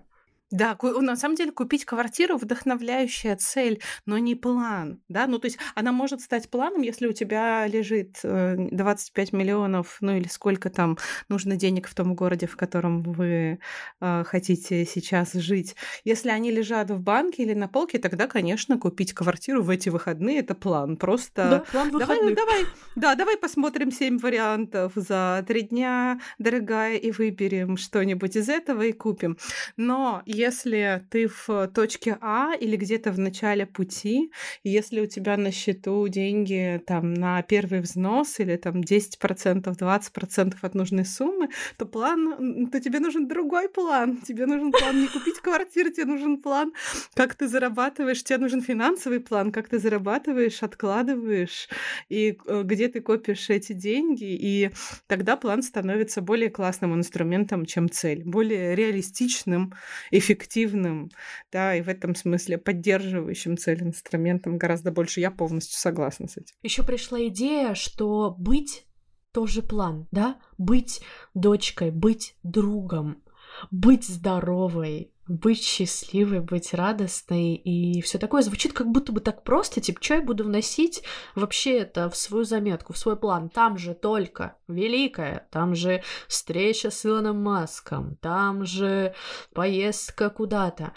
Да, 0.51 0.77
на 0.81 1.15
самом 1.15 1.35
деле 1.35 1.51
купить 1.51 1.85
квартиру 1.85 2.37
вдохновляющая 2.37 3.35
цель, 3.35 3.81
но 4.05 4.17
не 4.17 4.35
план, 4.35 4.99
да, 5.07 5.27
ну 5.27 5.37
то 5.37 5.45
есть 5.45 5.59
она 5.75 5.91
может 5.91 6.21
стать 6.21 6.49
планом, 6.49 6.81
если 6.81 7.07
у 7.07 7.13
тебя 7.13 7.67
лежит 7.67 8.19
25 8.23 9.33
э, 9.33 9.37
миллионов, 9.37 9.97
ну 10.01 10.17
или 10.17 10.27
сколько 10.27 10.69
там 10.69 10.97
нужно 11.27 11.55
денег 11.55 11.87
в 11.87 11.93
том 11.93 12.15
городе, 12.15 12.47
в 12.47 12.57
котором 12.57 13.03
вы 13.03 13.59
э, 14.01 14.23
хотите 14.25 14.85
сейчас 14.85 15.33
жить. 15.33 15.75
Если 16.03 16.29
они 16.29 16.51
лежат 16.51 16.89
в 16.89 16.99
банке 16.99 17.43
или 17.43 17.53
на 17.53 17.67
полке, 17.67 17.99
тогда, 17.99 18.27
конечно, 18.27 18.79
купить 18.79 19.13
квартиру 19.13 19.61
в 19.61 19.69
эти 19.69 19.89
выходные 19.89 20.39
это 20.39 20.55
план. 20.55 20.97
Просто 20.97 21.49
да, 21.49 21.59
план 21.71 21.91
давай, 21.91 22.33
давай, 22.33 22.65
да, 22.95 23.15
давай 23.15 23.37
посмотрим 23.37 23.91
7 23.91 24.17
вариантов 24.17 24.93
за 24.95 25.43
три 25.47 25.61
дня, 25.61 26.19
дорогая, 26.39 26.95
и 26.95 27.11
выберем 27.11 27.77
что-нибудь 27.77 28.35
из 28.35 28.49
этого 28.49 28.81
и 28.81 28.93
купим. 28.93 29.37
Но 29.77 30.23
если 30.39 31.03
ты 31.09 31.27
в 31.27 31.67
точке 31.73 32.17
А 32.21 32.53
или 32.59 32.75
где-то 32.77 33.11
в 33.11 33.19
начале 33.19 33.65
пути, 33.65 34.31
если 34.63 35.01
у 35.01 35.05
тебя 35.05 35.37
на 35.37 35.51
счету 35.51 36.07
деньги 36.07 36.81
там 36.87 37.13
на 37.13 37.41
первый 37.41 37.81
взнос 37.81 38.39
или 38.39 38.55
там 38.55 38.81
10%, 38.81 39.63
20% 39.63 40.55
от 40.61 40.75
нужной 40.75 41.05
суммы, 41.05 41.49
то 41.77 41.85
план, 41.85 42.69
то 42.71 42.79
тебе 42.79 42.99
нужен 42.99 43.27
другой 43.27 43.69
план. 43.69 44.17
Тебе 44.27 44.45
нужен 44.45 44.71
план 44.71 45.01
не 45.01 45.07
купить 45.07 45.39
квартиру, 45.41 45.91
тебе 45.91 46.05
нужен 46.05 46.41
план, 46.41 46.73
как 47.13 47.35
ты 47.35 47.47
зарабатываешь, 47.47 48.23
тебе 48.23 48.37
нужен 48.37 48.61
финансовый 48.61 49.19
план, 49.19 49.51
как 49.51 49.67
ты 49.67 49.79
зарабатываешь, 49.79 50.63
откладываешь, 50.63 51.67
и 52.09 52.37
э, 52.45 52.63
где 52.63 52.87
ты 52.87 53.01
копишь 53.01 53.49
эти 53.49 53.73
деньги, 53.73 54.23
и 54.23 54.71
тогда 55.07 55.35
план 55.35 55.63
становится 55.63 56.21
более 56.21 56.49
классным 56.49 56.93
инструментом, 56.93 57.65
чем 57.65 57.89
цель, 57.89 58.23
более 58.23 58.75
реалистичным, 58.75 59.73
эффективным 60.11 60.28
эффективным, 60.29 61.09
да, 61.51 61.75
и 61.75 61.81
в 61.81 61.89
этом 61.89 62.15
смысле 62.15 62.57
поддерживающим 62.57 63.57
цель 63.57 63.81
инструментом 63.81 64.57
гораздо 64.57 64.91
больше. 64.91 65.19
Я 65.19 65.31
полностью 65.31 65.79
согласна 65.79 66.27
с 66.27 66.37
этим. 66.37 66.55
Еще 66.61 66.83
пришла 66.83 67.25
идея, 67.27 67.73
что 67.73 68.35
быть 68.37 68.85
тоже 69.31 69.61
план, 69.61 70.07
да? 70.11 70.39
Быть 70.57 71.01
дочкой, 71.33 71.91
быть 71.91 72.35
другом, 72.43 73.23
быть 73.71 74.05
здоровой, 74.05 75.11
быть 75.29 75.63
счастливой, 75.63 76.39
быть 76.39 76.73
радостной 76.73 77.53
и 77.53 78.01
все 78.01 78.17
такое 78.17 78.41
звучит 78.41 78.73
как 78.73 78.91
будто 78.91 79.11
бы 79.11 79.21
так 79.21 79.43
просто, 79.43 79.79
типа, 79.79 80.03
что 80.03 80.15
я 80.15 80.21
буду 80.21 80.43
вносить 80.43 81.03
вообще 81.35 81.77
это 81.77 82.09
в 82.09 82.17
свою 82.17 82.43
заметку, 82.43 82.93
в 82.93 82.97
свой 82.97 83.15
план. 83.15 83.49
Там 83.49 83.77
же 83.77 83.93
только 83.93 84.57
великая, 84.67 85.47
там 85.51 85.75
же 85.75 86.01
встреча 86.27 86.89
с 86.89 87.05
Илоном 87.05 87.43
Маском, 87.43 88.15
там 88.17 88.65
же 88.65 89.13
поездка 89.53 90.31
куда-то. 90.31 90.93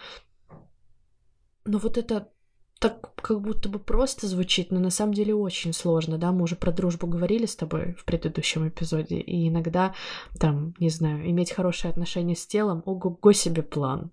Но 1.66 1.78
вот 1.78 1.98
это 1.98 2.32
так 2.80 3.14
как 3.14 3.40
будто 3.40 3.68
бы 3.68 3.78
просто 3.78 4.26
звучит, 4.26 4.72
но 4.72 4.80
на 4.80 4.90
самом 4.90 5.14
деле 5.14 5.34
очень 5.34 5.72
сложно, 5.72 6.18
да, 6.18 6.32
мы 6.32 6.42
уже 6.42 6.56
про 6.56 6.72
дружбу 6.72 7.06
говорили 7.06 7.46
с 7.46 7.54
тобой 7.54 7.94
в 7.94 8.04
предыдущем 8.04 8.66
эпизоде, 8.66 9.20
и 9.20 9.48
иногда, 9.48 9.94
там, 10.40 10.74
не 10.80 10.88
знаю, 10.88 11.30
иметь 11.30 11.52
хорошие 11.52 11.90
отношения 11.90 12.34
с 12.34 12.44
телом, 12.44 12.82
ого-го 12.84 13.32
себе 13.32 13.62
план, 13.62 14.10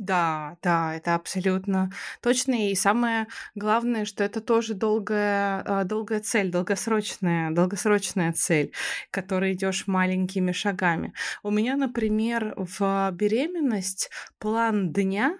да, 0.00 0.56
да, 0.62 0.96
это 0.96 1.14
абсолютно 1.14 1.92
точно. 2.22 2.70
И 2.70 2.74
самое 2.74 3.26
главное, 3.54 4.06
что 4.06 4.24
это 4.24 4.40
тоже 4.40 4.72
долгая, 4.72 5.62
а, 5.66 5.84
долгая 5.84 6.20
цель, 6.20 6.50
долгосрочная, 6.50 7.50
долгосрочная 7.50 8.32
цель, 8.32 8.72
к 9.10 9.14
которой 9.14 9.52
идешь 9.52 9.86
маленькими 9.86 10.52
шагами. 10.52 11.12
У 11.42 11.50
меня, 11.50 11.76
например, 11.76 12.54
в 12.56 13.10
беременность 13.12 14.10
план 14.38 14.90
дня 14.90 15.38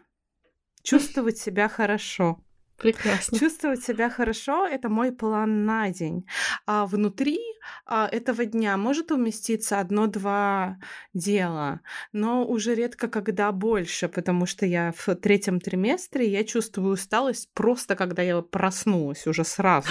чувствовать 0.83 1.39
себя 1.39 1.67
хорошо. 1.69 2.39
Прекрасно. 2.77 3.39
Чувствовать 3.39 3.83
себя 3.83 4.11
хорошо— 4.11 4.67
это 4.71 4.91
мой 4.91 5.13
план 5.13 5.65
на 5.65 5.91
день. 5.91 6.27
А 6.67 6.85
внутри 6.85 7.39
а, 7.87 8.09
этого 8.11 8.45
дня 8.45 8.77
может 8.77 9.11
уместиться 9.11 9.81
одно-два 9.81 10.79
дела, 11.15 11.81
но 12.13 12.45
уже 12.47 12.75
редко 12.75 13.09
когда 13.09 13.53
больше, 13.53 14.09
потому 14.09 14.47
что 14.47 14.67
я 14.67 14.93
в 14.97 15.15
третьем 15.17 15.61
триместре, 15.61 16.29
я 16.29 16.45
чувствую 16.45 16.95
усталость 16.95 17.51
просто, 17.55 17.97
когда 17.97 18.23
я 18.23 18.41
проснулась 18.43 19.27
уже 19.27 19.45
сразу. 19.45 19.89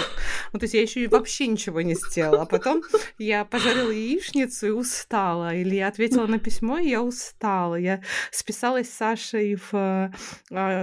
Ну, 0.52 0.58
то 0.58 0.64
есть 0.64 0.74
я 0.74 0.82
еще 0.82 1.08
вообще 1.08 1.46
ничего 1.46 1.80
не 1.80 1.94
сделала. 1.94 2.42
А 2.42 2.46
потом 2.46 2.82
я 3.18 3.44
пожарила 3.44 3.90
яичницу 3.90 4.66
и 4.66 4.70
устала. 4.70 5.54
Или 5.54 5.76
я 5.76 5.88
ответила 5.88 6.26
на 6.26 6.38
письмо, 6.38 6.78
и 6.78 6.88
я 6.88 7.02
устала. 7.02 7.76
Я 7.76 8.02
списалась 8.30 8.90
с 8.90 8.96
Сашей 8.96 9.56
в 9.56 9.74
э, 9.74 10.10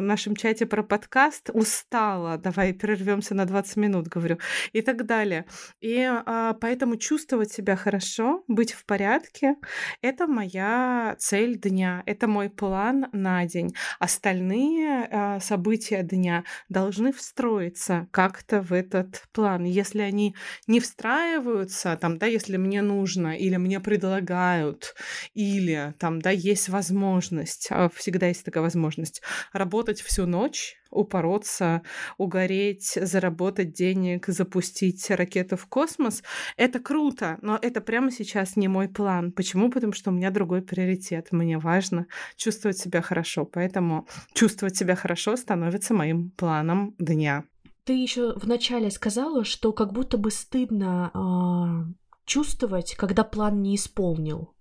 нашем 0.02 0.36
чате 0.36 0.66
про 0.66 0.84
подкаст, 0.84 1.50
устала, 1.54 2.38
давай 2.38 2.74
прервемся 2.74 3.36
на 3.36 3.46
20 3.46 3.78
минут, 3.78 4.08
говорю, 4.08 4.38
и 4.74 4.82
так 4.82 5.06
далее. 5.06 5.46
И 5.82 5.98
а, 6.02 6.54
поэтому 6.54 6.77
чувствовать 7.00 7.52
себя 7.52 7.76
хорошо, 7.76 8.44
быть 8.48 8.74
в 8.74 8.86
порядке, 8.86 9.56
это 10.02 10.28
моя 10.28 11.16
цель 11.20 11.58
дня, 11.58 12.04
это 12.06 12.28
мой 12.28 12.50
план 12.50 13.08
на 13.12 13.46
день. 13.46 13.74
Остальные 14.00 15.08
а, 15.12 15.40
события 15.40 16.04
дня 16.04 16.44
должны 16.70 17.12
встроиться 17.12 18.08
как-то 18.12 18.62
в 18.62 18.74
этот 18.74 19.24
план. 19.32 19.64
Если 19.64 20.00
они 20.02 20.36
не 20.68 20.80
встраиваются, 20.80 21.98
там, 22.00 22.18
да, 22.18 22.26
если 22.26 22.58
мне 22.58 22.82
нужно, 22.82 23.38
или 23.38 23.58
мне 23.58 23.80
предлагают, 23.80 24.96
или 25.34 25.94
там, 26.00 26.22
да, 26.22 26.32
есть 26.32 26.70
возможность, 26.70 27.68
а 27.72 27.90
всегда 27.90 28.28
есть 28.28 28.44
такая 28.44 28.64
возможность, 28.64 29.22
работать 29.54 30.02
всю 30.02 30.26
ночь, 30.26 30.78
упороться, 30.90 31.82
угореть, 32.18 32.98
заработать 33.02 33.74
денег, 33.74 34.28
запустить 34.28 35.10
ракету 35.10 35.58
в 35.58 35.68
космос. 35.68 36.24
Это 36.56 36.80
круто, 36.80 37.38
но 37.42 37.58
это 37.62 37.82
прямо 37.82 38.12
сейчас 38.12 38.56
не 38.56 38.68
мой 38.68 38.88
план. 38.88 39.32
Почему? 39.32 39.70
Потому 39.70 39.94
что 39.94 40.12
у 40.12 40.14
меня 40.14 40.32
другой 40.32 40.62
приоритет. 40.62 41.32
Мне 41.32 41.58
важно 41.58 42.08
чувствовать 42.36 42.78
себя 42.78 43.02
хорошо, 43.02 43.46
поэтому 43.46 44.08
чувствовать 44.34 44.78
себя 44.78 44.96
хорошо 44.96 45.36
становится 45.36 45.94
моим 45.94 46.32
планом 46.32 46.96
дня. 47.00 47.44
Ты 47.84 47.94
еще 47.94 48.34
вначале 48.34 48.92
сказала, 48.92 49.46
что 49.46 49.72
как 49.72 49.94
будто 49.94 50.18
бы 50.18 50.30
стыдно 50.30 51.12
э, 51.14 51.94
чувствовать, 52.26 52.96
когда 52.96 53.24
план 53.24 53.62
не 53.62 53.76
исполнил. 53.76 54.54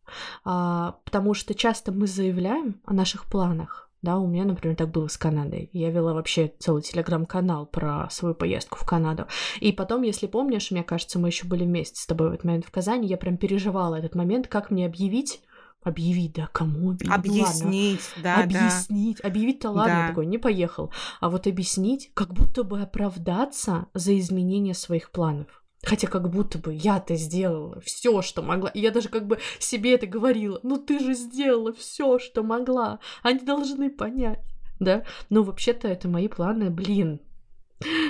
А, 0.44 0.98
потому 1.04 1.34
что 1.34 1.54
часто 1.54 1.92
мы 1.92 2.06
заявляем 2.06 2.80
о 2.84 2.92
наших 2.92 3.26
планах, 3.26 3.85
да, 4.02 4.18
у 4.18 4.26
меня, 4.26 4.44
например, 4.44 4.76
так 4.76 4.90
было 4.90 5.08
с 5.08 5.16
Канадой. 5.16 5.70
Я 5.72 5.90
вела 5.90 6.14
вообще 6.14 6.52
целый 6.58 6.82
телеграм-канал 6.82 7.66
про 7.66 8.08
свою 8.10 8.34
поездку 8.34 8.78
в 8.78 8.86
Канаду. 8.86 9.26
И 9.60 9.72
потом, 9.72 10.02
если 10.02 10.26
помнишь, 10.26 10.70
мне 10.70 10.84
кажется, 10.84 11.18
мы 11.18 11.28
еще 11.28 11.46
были 11.46 11.64
вместе 11.64 12.00
с 12.00 12.06
тобой 12.06 12.30
в 12.30 12.32
этот 12.34 12.44
момент 12.44 12.66
в 12.66 12.70
Казани, 12.70 13.08
я 13.08 13.16
прям 13.16 13.36
переживала 13.36 13.96
этот 13.96 14.14
момент, 14.14 14.48
как 14.48 14.70
мне 14.70 14.86
объявить, 14.86 15.42
объявить, 15.82 16.34
да, 16.34 16.48
кому 16.52 16.92
объявить? 16.92 17.14
Объяснить, 17.14 18.12
ну, 18.16 18.22
да, 18.22 18.42
Объяснить. 18.42 19.18
Да. 19.22 19.28
Объявить-то 19.28 19.70
ладно, 19.70 19.94
да. 19.94 20.08
такой, 20.08 20.26
не 20.26 20.38
поехал. 20.38 20.92
А 21.20 21.30
вот 21.30 21.46
объяснить, 21.46 22.10
как 22.14 22.32
будто 22.32 22.64
бы 22.64 22.80
оправдаться 22.80 23.86
за 23.94 24.18
изменение 24.18 24.74
своих 24.74 25.10
планов. 25.10 25.62
Хотя 25.86 26.08
как 26.08 26.28
будто 26.28 26.58
бы 26.58 26.74
я-то 26.74 27.14
сделала 27.14 27.80
все, 27.80 28.20
что 28.20 28.42
могла. 28.42 28.70
И 28.70 28.80
я 28.80 28.90
даже 28.90 29.08
как 29.08 29.28
бы 29.28 29.38
себе 29.60 29.94
это 29.94 30.08
говорила. 30.08 30.58
Ну 30.64 30.78
ты 30.78 30.98
же 30.98 31.14
сделала 31.14 31.72
все, 31.72 32.18
что 32.18 32.42
могла. 32.42 32.98
Они 33.22 33.38
должны 33.38 33.88
понять. 33.88 34.40
Да? 34.80 35.04
Но 35.30 35.44
вообще-то 35.44 35.86
это 35.86 36.08
мои 36.08 36.26
планы, 36.26 36.70
блин. 36.70 37.20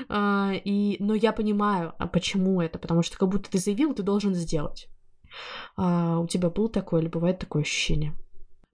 А, 0.08 0.52
и, 0.64 0.96
но 1.00 1.14
я 1.14 1.34
понимаю, 1.34 1.92
а 1.98 2.06
почему 2.06 2.62
это. 2.62 2.78
Потому 2.78 3.02
что 3.02 3.18
как 3.18 3.28
будто 3.28 3.50
ты 3.50 3.58
заявил, 3.58 3.92
ты 3.92 4.02
должен 4.02 4.34
сделать. 4.34 4.88
А, 5.76 6.18
у 6.18 6.26
тебя 6.26 6.48
было 6.48 6.70
такое 6.70 7.02
или 7.02 7.08
бывает 7.08 7.40
такое 7.40 7.60
ощущение? 7.60 8.14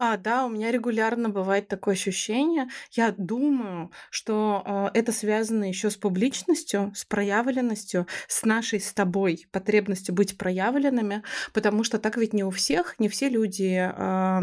А, 0.04 0.16
да, 0.16 0.46
у 0.46 0.48
меня 0.48 0.72
регулярно 0.72 1.28
бывает 1.28 1.68
такое 1.68 1.94
ощущение. 1.94 2.66
Я 2.90 3.14
думаю, 3.16 3.92
что 4.10 4.90
э, 4.92 4.98
это 4.98 5.12
связано 5.12 5.62
еще 5.62 5.90
с 5.90 5.96
публичностью, 5.96 6.90
с 6.92 7.04
проявленностью, 7.04 8.08
с 8.26 8.44
нашей 8.44 8.80
с 8.80 8.92
тобой 8.92 9.46
потребностью 9.52 10.12
быть 10.12 10.36
проявленными, 10.36 11.22
потому 11.52 11.84
что 11.84 12.00
так 12.00 12.16
ведь 12.16 12.32
не 12.32 12.42
у 12.42 12.50
всех, 12.50 12.98
не 12.98 13.08
все 13.08 13.28
люди 13.28 13.92
э, 13.96 14.40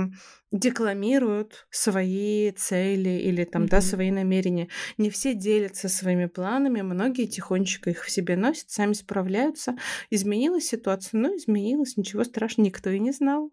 декламируют 0.52 1.68
свои 1.70 2.52
цели 2.52 3.10
или 3.10 3.44
там, 3.44 3.64
mm-hmm. 3.64 3.70
да, 3.70 3.82
свои 3.82 4.12
намерения. 4.12 4.68
Не 4.98 5.10
все 5.10 5.34
делятся 5.34 5.90
своими 5.90 6.26
планами, 6.26 6.82
многие 6.82 7.26
тихонечко 7.26 7.92
их 7.92 8.04
в 8.04 8.10
себе 8.10 8.36
носят, 8.36 8.70
сами 8.70 8.94
справляются. 8.94 9.76
Изменилась 10.10 10.68
ситуация, 10.68 11.20
ну, 11.20 11.38
изменилась, 11.38 11.98
ничего 11.98 12.24
страшного, 12.24 12.68
никто 12.68 12.90
и 12.90 13.00
не 13.00 13.12
знал, 13.12 13.52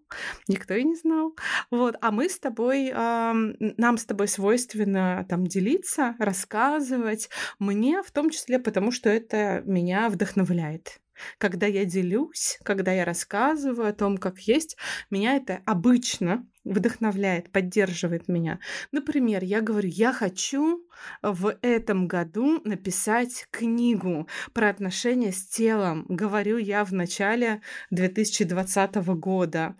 никто 0.48 0.74
и 0.74 0.84
не 0.84 0.94
знал. 0.96 1.36
Вот, 1.70 1.96
а 2.00 2.10
мы 2.10 2.28
с 2.28 2.38
тобой, 2.38 2.88
э, 2.88 2.92
нам 2.94 3.98
с 3.98 4.04
тобой 4.06 4.28
свойственно 4.28 5.26
там 5.28 5.46
делиться, 5.46 6.14
рассказывать, 6.18 7.28
мне 7.58 8.02
в 8.02 8.10
том 8.10 8.30
числе, 8.30 8.58
потому 8.58 8.90
что 8.90 9.10
это 9.10 9.62
меня 9.66 10.08
вдохновляет. 10.08 11.00
Когда 11.38 11.66
я 11.66 11.84
делюсь, 11.84 12.58
когда 12.62 12.92
я 12.92 13.04
рассказываю 13.04 13.88
о 13.88 13.92
том, 13.92 14.18
как 14.18 14.38
есть, 14.40 14.76
меня 15.10 15.36
это 15.36 15.62
обычно 15.64 16.46
вдохновляет, 16.64 17.50
поддерживает 17.52 18.28
меня. 18.28 18.58
Например, 18.92 19.42
я 19.42 19.60
говорю, 19.60 19.88
я 19.88 20.12
хочу 20.12 20.84
в 21.22 21.56
этом 21.62 22.08
году 22.08 22.60
написать 22.64 23.46
книгу 23.50 24.28
про 24.52 24.68
отношения 24.68 25.32
с 25.32 25.46
телом. 25.46 26.04
Говорю 26.08 26.58
я 26.58 26.84
в 26.84 26.92
начале 26.92 27.62
2020 27.90 28.96
года. 29.18 29.76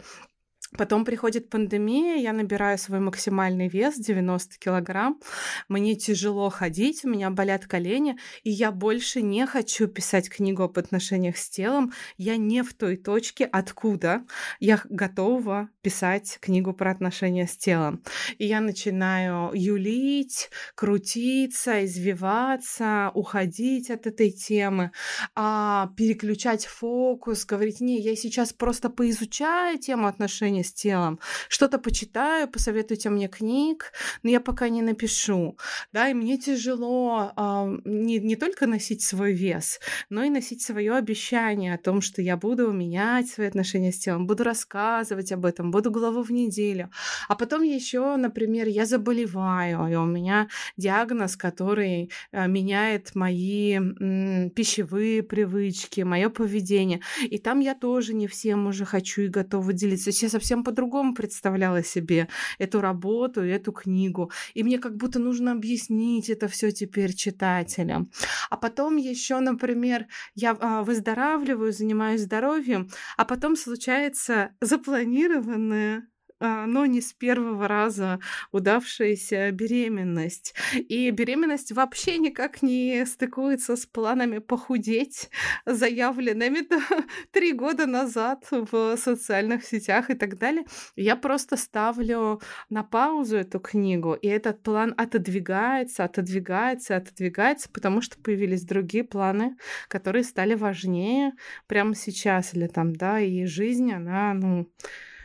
Потом 0.77 1.05
приходит 1.05 1.49
пандемия, 1.49 2.17
я 2.17 2.33
набираю 2.33 2.79
свой 2.79 3.01
максимальный 3.01 3.69
вес, 3.69 3.97
90 3.97 4.59
килограмм. 4.59 5.21
Мне 5.69 5.95
тяжело 5.95 6.51
ходить, 6.51 7.05
у 7.05 7.09
меня 7.09 7.31
болят 7.31 7.67
колени, 7.67 8.19
и 8.43 8.51
я 8.51 8.71
больше 8.71 9.23
не 9.23 9.47
хочу 9.47 9.87
писать 9.87 10.29
книгу 10.29 10.63
об 10.63 10.79
отношениях 10.79 11.37
с 11.37 11.49
телом. 11.49 11.93
Я 12.19 12.37
не 12.37 12.63
в 12.63 12.75
той 12.75 12.97
точке, 12.97 13.45
откуда 13.45 14.25
я 14.61 14.81
готова 14.89 15.69
писать 15.83 16.39
книгу 16.41 16.73
про 16.75 16.91
отношения 16.91 17.47
с 17.47 17.57
телом. 17.57 18.03
И 18.39 18.47
я 18.47 18.61
начинаю 18.61 19.51
юлить, 19.55 20.51
крутиться, 20.75 21.85
извиваться, 21.85 23.11
уходить 23.15 23.91
от 23.91 24.07
этой 24.07 24.31
темы, 24.31 24.91
а, 25.35 25.91
переключать 25.97 26.67
фокус, 26.67 27.45
говорить, 27.47 27.81
не, 27.81 28.01
я 28.01 28.15
сейчас 28.17 28.53
просто 28.53 28.91
поизучаю 28.91 29.79
тему 29.79 30.07
отношений 30.07 30.65
с 30.67 30.73
телом. 30.73 31.19
Что-то 31.49 31.79
почитаю, 31.79 32.49
посоветуйте 32.49 33.11
мне 33.11 33.29
книг, 33.29 33.93
но 34.23 34.31
я 34.31 34.41
пока 34.41 34.69
не 34.69 34.83
напишу. 34.83 35.57
Да, 35.93 36.09
и 36.09 36.15
мне 36.15 36.39
тяжело 36.39 37.33
э, 37.37 37.79
не, 37.85 38.19
не 38.19 38.37
только 38.37 38.67
носить 38.67 39.03
свой 39.03 39.33
вес, 39.33 39.81
но 40.11 40.25
и 40.25 40.31
носить 40.31 40.63
свое 40.63 40.95
обещание 40.95 41.75
о 41.75 41.79
том, 41.79 42.01
что 42.01 42.23
я 42.23 42.37
буду 42.37 42.71
менять 42.73 43.29
свои 43.29 43.47
отношения 43.47 43.93
с 43.93 43.99
телом, 43.99 44.27
буду 44.27 44.45
рассказывать 44.45 45.33
об 45.33 45.47
этом, 45.47 45.71
буду 45.71 45.91
главу 45.91 46.23
в 46.23 46.31
неделю. 46.31 46.91
А 47.29 47.35
потом 47.35 47.63
еще, 47.63 48.17
например, 48.17 48.69
я 48.69 48.87
заболеваю, 48.87 49.87
и 49.91 49.95
у 49.95 50.05
меня 50.05 50.49
диагноз, 50.77 51.37
который 51.37 52.11
э, 52.33 52.49
меняет 52.49 53.15
мои 53.15 53.75
м, 53.75 54.51
пищевые 54.51 55.23
привычки, 55.23 56.03
мое 56.03 56.29
поведение. 56.29 57.01
И 57.23 57.39
там 57.39 57.61
я 57.61 57.75
тоже 57.75 58.15
не 58.15 58.27
всем 58.27 58.67
уже 58.67 58.85
хочу 58.85 59.23
и 59.23 59.29
готова 59.29 59.73
делиться. 59.73 60.07
То 60.07 60.11
есть 60.11 60.23
я 60.23 60.29
совсем 60.47 60.63
по-другому 60.63 61.13
представляла 61.13 61.83
себе 61.83 62.29
эту 62.59 62.81
работу, 62.81 63.41
эту 63.41 63.73
книгу. 63.73 64.31
И 64.55 64.63
мне 64.63 64.79
как 64.79 64.97
будто 64.97 65.19
нужно 65.19 65.53
объяснить 65.53 66.31
это 66.31 66.47
все 66.47 66.71
теперь 66.71 67.15
читателям. 67.15 68.11
А 68.51 68.57
потом 68.57 68.97
еще, 68.97 69.41
например, 69.41 70.07
я 70.37 70.57
а, 70.61 70.83
выздоравливаю, 70.83 71.73
занимаюсь 71.73 72.21
здоровьем, 72.21 72.89
а 73.17 73.25
потом 73.25 73.57
случается 73.57 74.51
запланированное 74.61 76.07
но 76.41 76.87
не 76.87 77.01
с 77.01 77.13
первого 77.13 77.69
раза 77.69 78.21
удавшаяся 78.53 79.51
беременность. 79.53 80.55
И 80.75 81.11
беременность 81.11 81.73
вообще 81.73 82.19
никак 82.19 82.63
не 82.63 83.05
стыкуется 83.07 83.77
с 83.77 83.87
планами 83.87 84.39
похудеть, 84.39 85.31
заявленными 85.65 86.67
три 87.33 87.53
года 87.53 87.87
назад 87.87 88.47
в 88.51 88.97
социальных 88.97 89.65
сетях 89.65 90.11
и 90.11 90.15
так 90.15 90.39
далее. 90.39 90.65
Я 90.95 91.17
просто 91.17 91.57
ставлю 91.57 92.41
на 92.69 92.83
паузу 92.83 93.37
эту 93.37 93.61
книгу, 93.61 94.15
и 94.15 94.29
этот 94.29 94.63
план 94.63 94.95
отодвигается, 94.97 96.05
отодвигается, 96.05 96.97
отодвигается, 96.97 97.69
потому 97.71 98.01
что 98.01 98.19
появились 98.19 98.65
другие 98.65 99.05
планы, 99.05 99.57
которые 99.89 100.25
стали 100.25 100.55
важнее 100.55 101.33
прямо 101.67 101.95
сейчас 101.95 102.55
или 102.55 102.67
там, 102.67 102.95
да, 102.95 103.21
и 103.21 103.45
жизнь, 103.47 103.93
она, 103.93 104.35
ну, 104.35 104.69
а, 104.83 105.16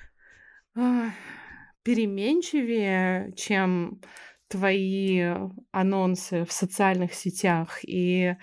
переменчивее, 1.83 3.33
чем 3.35 4.01
твои 4.51 5.23
анонсы 5.71 6.43
в 6.43 6.51
социальных 6.51 7.13
сетях. 7.13 7.79
И, 7.83 8.35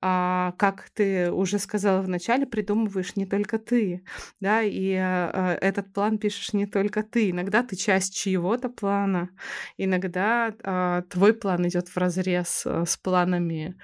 а, 0.00 0.52
как 0.58 0.88
ты 0.90 1.30
уже 1.32 1.58
сказала 1.58 2.00
в 2.02 2.08
начале, 2.08 2.46
придумываешь 2.46 3.16
не 3.16 3.26
только 3.26 3.58
ты, 3.58 4.04
да, 4.40 4.62
и 4.62 4.94
а, 4.94 5.58
этот 5.60 5.92
план 5.92 6.18
пишешь 6.18 6.52
не 6.52 6.66
только 6.66 7.02
ты. 7.02 7.30
Иногда 7.30 7.64
ты 7.64 7.74
часть 7.74 8.16
чьего-то 8.16 8.68
плана, 8.68 9.30
иногда 9.76 10.54
а, 10.62 11.02
твой 11.02 11.34
план 11.34 11.66
идет 11.66 11.88
в 11.88 11.96
разрез 11.96 12.62
а, 12.64 12.84
с 12.86 12.96
планами 12.96 13.76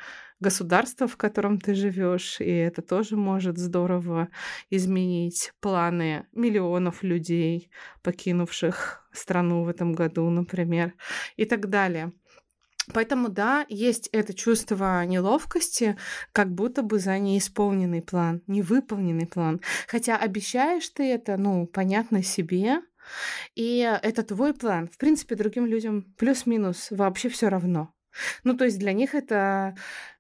государства, 0.42 1.06
в 1.06 1.16
котором 1.16 1.58
ты 1.58 1.74
живешь, 1.74 2.40
и 2.40 2.50
это 2.50 2.82
тоже 2.82 3.16
может 3.16 3.56
здорово 3.56 4.28
изменить 4.68 5.52
планы 5.60 6.26
миллионов 6.32 7.02
людей, 7.02 7.70
покинувших 8.02 9.08
страну 9.12 9.64
в 9.64 9.68
этом 9.68 9.94
году, 9.94 10.28
например, 10.28 10.94
и 11.36 11.46
так 11.46 11.70
далее. 11.70 12.12
Поэтому, 12.92 13.28
да, 13.28 13.64
есть 13.68 14.08
это 14.12 14.34
чувство 14.34 15.04
неловкости, 15.06 15.96
как 16.32 16.52
будто 16.52 16.82
бы 16.82 16.98
за 16.98 17.18
неисполненный 17.18 18.02
план, 18.02 18.42
невыполненный 18.46 19.26
план. 19.26 19.60
Хотя 19.86 20.16
обещаешь 20.16 20.88
ты 20.88 21.04
это, 21.04 21.36
ну, 21.36 21.66
понятно 21.66 22.22
себе, 22.22 22.80
и 23.54 23.98
это 24.02 24.22
твой 24.22 24.52
план. 24.52 24.88
В 24.88 24.98
принципе, 24.98 25.36
другим 25.36 25.66
людям 25.66 26.02
плюс-минус 26.18 26.88
вообще 26.90 27.28
все 27.28 27.48
равно. 27.48 27.94
Ну, 28.44 28.56
то 28.56 28.64
есть 28.64 28.78
для 28.78 28.92
них 28.92 29.14
это 29.14 29.74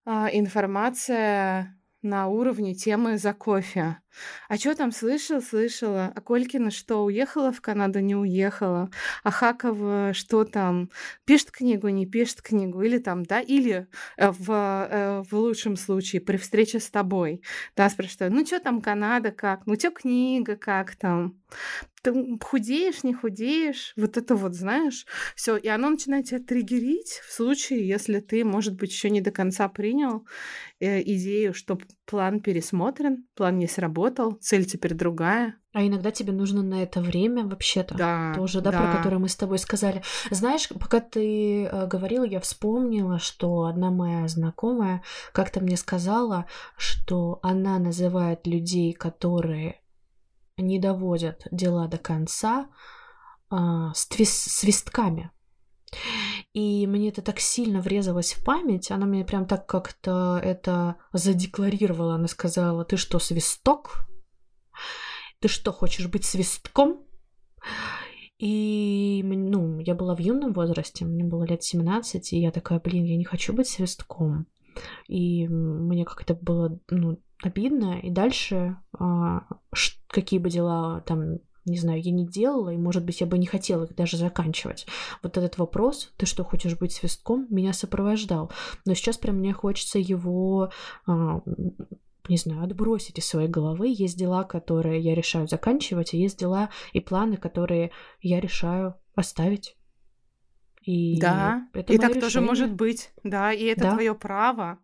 информация 0.06 1.78
на 2.02 2.26
уровне 2.26 2.74
темы 2.74 3.18
за 3.18 3.32
кофе. 3.32 3.98
А 4.48 4.56
что 4.56 4.74
там 4.74 4.92
слышал? 4.92 5.40
Слышала. 5.40 6.12
А 6.14 6.20
Колькина 6.20 6.70
что, 6.70 7.04
уехала 7.04 7.52
в 7.52 7.60
Канаду? 7.60 8.00
Не 8.00 8.16
уехала. 8.16 8.90
А 9.22 9.30
Хакова 9.30 10.12
что 10.14 10.44
там? 10.44 10.90
Пишет 11.24 11.50
книгу, 11.50 11.88
не 11.88 12.06
пишет 12.06 12.42
книгу? 12.42 12.82
Или 12.82 12.98
там, 12.98 13.24
да? 13.24 13.40
Или 13.40 13.86
э, 14.16 14.30
в, 14.30 14.50
э, 14.50 15.22
в 15.30 15.32
лучшем 15.34 15.76
случае 15.76 16.20
при 16.20 16.36
встрече 16.36 16.80
с 16.80 16.90
тобой, 16.90 17.42
да, 17.76 17.88
спрашиваю, 17.88 18.32
ну 18.32 18.44
что 18.44 18.60
там 18.60 18.80
Канада, 18.80 19.30
как? 19.30 19.66
Ну 19.66 19.74
что 19.74 19.90
книга, 19.90 20.56
как 20.56 20.96
там? 20.96 21.40
Ты 22.02 22.12
худеешь, 22.40 23.04
не 23.04 23.14
худеешь, 23.14 23.92
вот 23.96 24.16
это 24.16 24.34
вот, 24.34 24.54
знаешь, 24.54 25.06
все, 25.36 25.56
и 25.56 25.68
оно 25.68 25.90
начинает 25.90 26.26
тебя 26.26 26.40
триггерить 26.40 27.20
в 27.24 27.32
случае, 27.32 27.86
если 27.86 28.18
ты, 28.18 28.44
может 28.44 28.74
быть, 28.74 28.90
еще 28.90 29.08
не 29.08 29.20
до 29.20 29.30
конца 29.30 29.68
принял 29.68 30.26
э, 30.80 31.00
идею, 31.02 31.54
что 31.54 31.78
план 32.12 32.40
пересмотрен, 32.40 33.24
план 33.34 33.58
не 33.58 33.66
сработал, 33.66 34.32
цель 34.32 34.66
теперь 34.66 34.92
другая. 34.92 35.56
А 35.72 35.82
иногда 35.82 36.10
тебе 36.10 36.30
нужно 36.30 36.62
на 36.62 36.82
это 36.82 37.00
время 37.00 37.46
вообще-то. 37.46 37.94
Да. 37.94 38.34
Тоже, 38.36 38.60
да, 38.60 38.70
да, 38.70 38.82
про 38.82 38.96
которое 38.98 39.16
мы 39.16 39.30
с 39.30 39.36
тобой 39.36 39.58
сказали. 39.58 40.02
Знаешь, 40.30 40.68
пока 40.68 41.00
ты 41.00 41.64
э, 41.64 41.86
говорила, 41.86 42.24
я 42.24 42.38
вспомнила, 42.40 43.18
что 43.18 43.64
одна 43.64 43.90
моя 43.90 44.28
знакомая 44.28 45.02
как-то 45.32 45.60
мне 45.60 45.78
сказала, 45.78 46.44
что 46.76 47.38
она 47.42 47.78
называет 47.78 48.46
людей, 48.46 48.92
которые 48.92 49.80
не 50.58 50.78
доводят 50.78 51.46
дела 51.50 51.88
до 51.88 51.96
конца, 51.96 52.66
э, 53.50 53.56
свистками. 53.94 55.30
И 56.52 56.86
мне 56.86 57.08
это 57.08 57.22
так 57.22 57.40
сильно 57.40 57.80
врезалось 57.80 58.34
в 58.34 58.44
память, 58.44 58.90
она 58.90 59.06
мне 59.06 59.24
прям 59.24 59.46
так 59.46 59.66
как-то 59.66 60.38
это 60.42 60.96
задекларировала. 61.12 62.16
Она 62.16 62.28
сказала, 62.28 62.84
ты 62.84 62.98
что, 62.98 63.18
свисток? 63.18 64.06
Ты 65.40 65.48
что, 65.48 65.72
хочешь 65.72 66.08
быть 66.08 66.24
свистком? 66.24 67.06
И, 68.38 69.22
ну, 69.24 69.78
я 69.78 69.94
была 69.94 70.14
в 70.14 70.18
юном 70.18 70.52
возрасте, 70.52 71.04
мне 71.04 71.24
было 71.24 71.44
лет 71.44 71.62
17, 71.62 72.32
и 72.32 72.40
я 72.40 72.50
такая, 72.50 72.80
блин, 72.80 73.04
я 73.04 73.16
не 73.16 73.24
хочу 73.24 73.52
быть 73.52 73.68
свистком. 73.68 74.46
И 75.06 75.46
мне 75.48 76.04
как-то 76.04 76.34
было, 76.34 76.78
ну, 76.90 77.18
обидно. 77.42 77.98
И 78.00 78.10
дальше, 78.10 78.76
а, 78.98 79.46
какие 80.08 80.38
бы 80.40 80.50
дела 80.50 81.02
там 81.02 81.38
не 81.64 81.78
знаю, 81.78 82.02
я 82.02 82.10
не 82.10 82.26
делала, 82.26 82.70
и, 82.70 82.76
может 82.76 83.04
быть, 83.04 83.20
я 83.20 83.26
бы 83.26 83.38
не 83.38 83.46
хотела 83.46 83.84
их 83.84 83.94
даже 83.94 84.16
заканчивать. 84.16 84.86
Вот 85.22 85.36
этот 85.36 85.58
вопрос, 85.58 86.12
ты 86.16 86.26
что, 86.26 86.44
хочешь 86.44 86.76
быть 86.76 86.92
свистком, 86.92 87.46
меня 87.50 87.72
сопровождал. 87.72 88.50
Но 88.84 88.94
сейчас 88.94 89.16
прям 89.16 89.36
мне 89.36 89.52
хочется 89.52 89.98
его 89.98 90.70
а, 91.06 91.40
не 92.28 92.36
знаю, 92.36 92.64
отбросить 92.64 93.18
из 93.18 93.26
своей 93.26 93.48
головы. 93.48 93.88
Есть 93.88 94.18
дела, 94.18 94.44
которые 94.44 95.00
я 95.00 95.14
решаю 95.14 95.48
заканчивать, 95.48 96.14
и 96.14 96.18
есть 96.18 96.38
дела 96.38 96.70
и 96.92 97.00
планы, 97.00 97.36
которые 97.36 97.90
я 98.20 98.40
решаю 98.40 98.94
оставить. 99.14 99.76
И 100.84 101.20
да, 101.20 101.68
это 101.74 101.92
и 101.92 101.96
так 101.96 102.08
решение. 102.08 102.20
тоже 102.20 102.40
может 102.40 102.72
быть, 102.72 103.12
да, 103.22 103.52
и 103.52 103.64
это 103.66 103.82
да. 103.82 103.92
твое 103.92 104.14
право 104.14 104.78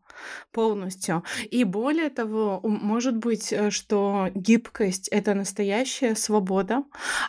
полностью. 0.53 1.25
И 1.51 1.65
более 1.65 2.11
того, 2.11 2.61
может 2.63 3.17
быть, 3.17 3.53
э, 3.53 3.71
что 3.71 4.29
гибкость 4.35 5.09
это 5.09 5.35
настоящая 5.35 6.15
свобода, 6.15 6.85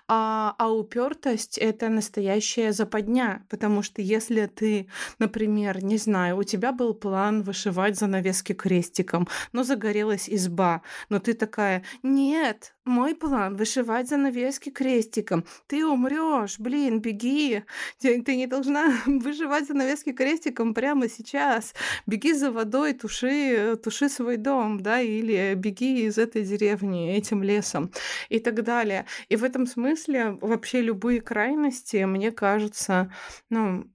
а, 0.08 0.56
а 0.58 0.71
упертость 0.71 1.58
это 1.58 1.89
настоящая 1.89 2.73
западня. 2.73 3.45
Потому 3.49 3.84
что 3.84 4.02
если 4.02 4.45
ты, 4.47 4.88
например, 5.19 5.84
не 5.84 5.97
знаю, 5.97 6.38
у 6.38 6.43
тебя 6.43 6.71
был 6.71 6.93
план 6.93 7.43
вышивать 7.43 7.97
занавески 7.97 8.54
крестиком, 8.54 9.28
но 9.52 9.63
загорелась 9.63 10.30
изба, 10.30 10.82
но 11.10 11.19
ты 11.19 11.34
такая, 11.34 11.84
нет, 12.04 12.73
мой 12.89 13.15
план 13.15 13.56
вышивать 13.56 14.10
занавески 14.10 14.69
крестиком. 14.69 15.45
Ты 15.67 15.86
умрешь, 15.86 16.60
блин, 16.60 16.99
беги. 16.99 17.63
Ты, 17.99 18.36
не 18.36 18.47
должна 18.47 18.91
вышивать 19.06 19.67
занавески 19.67 20.12
крестиком 20.12 20.73
прямо 20.73 21.08
сейчас. 21.08 21.73
Беги 22.08 22.34
за 22.34 22.52
водой, 22.52 22.79
туши, 22.94 23.76
туши 23.84 24.10
свой 24.10 24.38
дом, 24.38 24.80
да, 24.80 25.02
или 25.02 25.54
беги 25.56 26.06
из 26.06 26.18
этой 26.18 26.44
деревни 26.44 27.15
этим 27.15 27.44
лесом 27.44 27.92
и 28.30 28.39
так 28.39 28.63
далее. 28.63 29.06
И 29.30 29.36
в 29.36 29.44
этом 29.44 29.65
смысле 29.65 30.38
вообще 30.42 30.82
любые 30.82 31.22
крайности, 31.22 32.04
мне 32.06 32.32
кажется, 32.32 33.12
ну, 33.50 33.86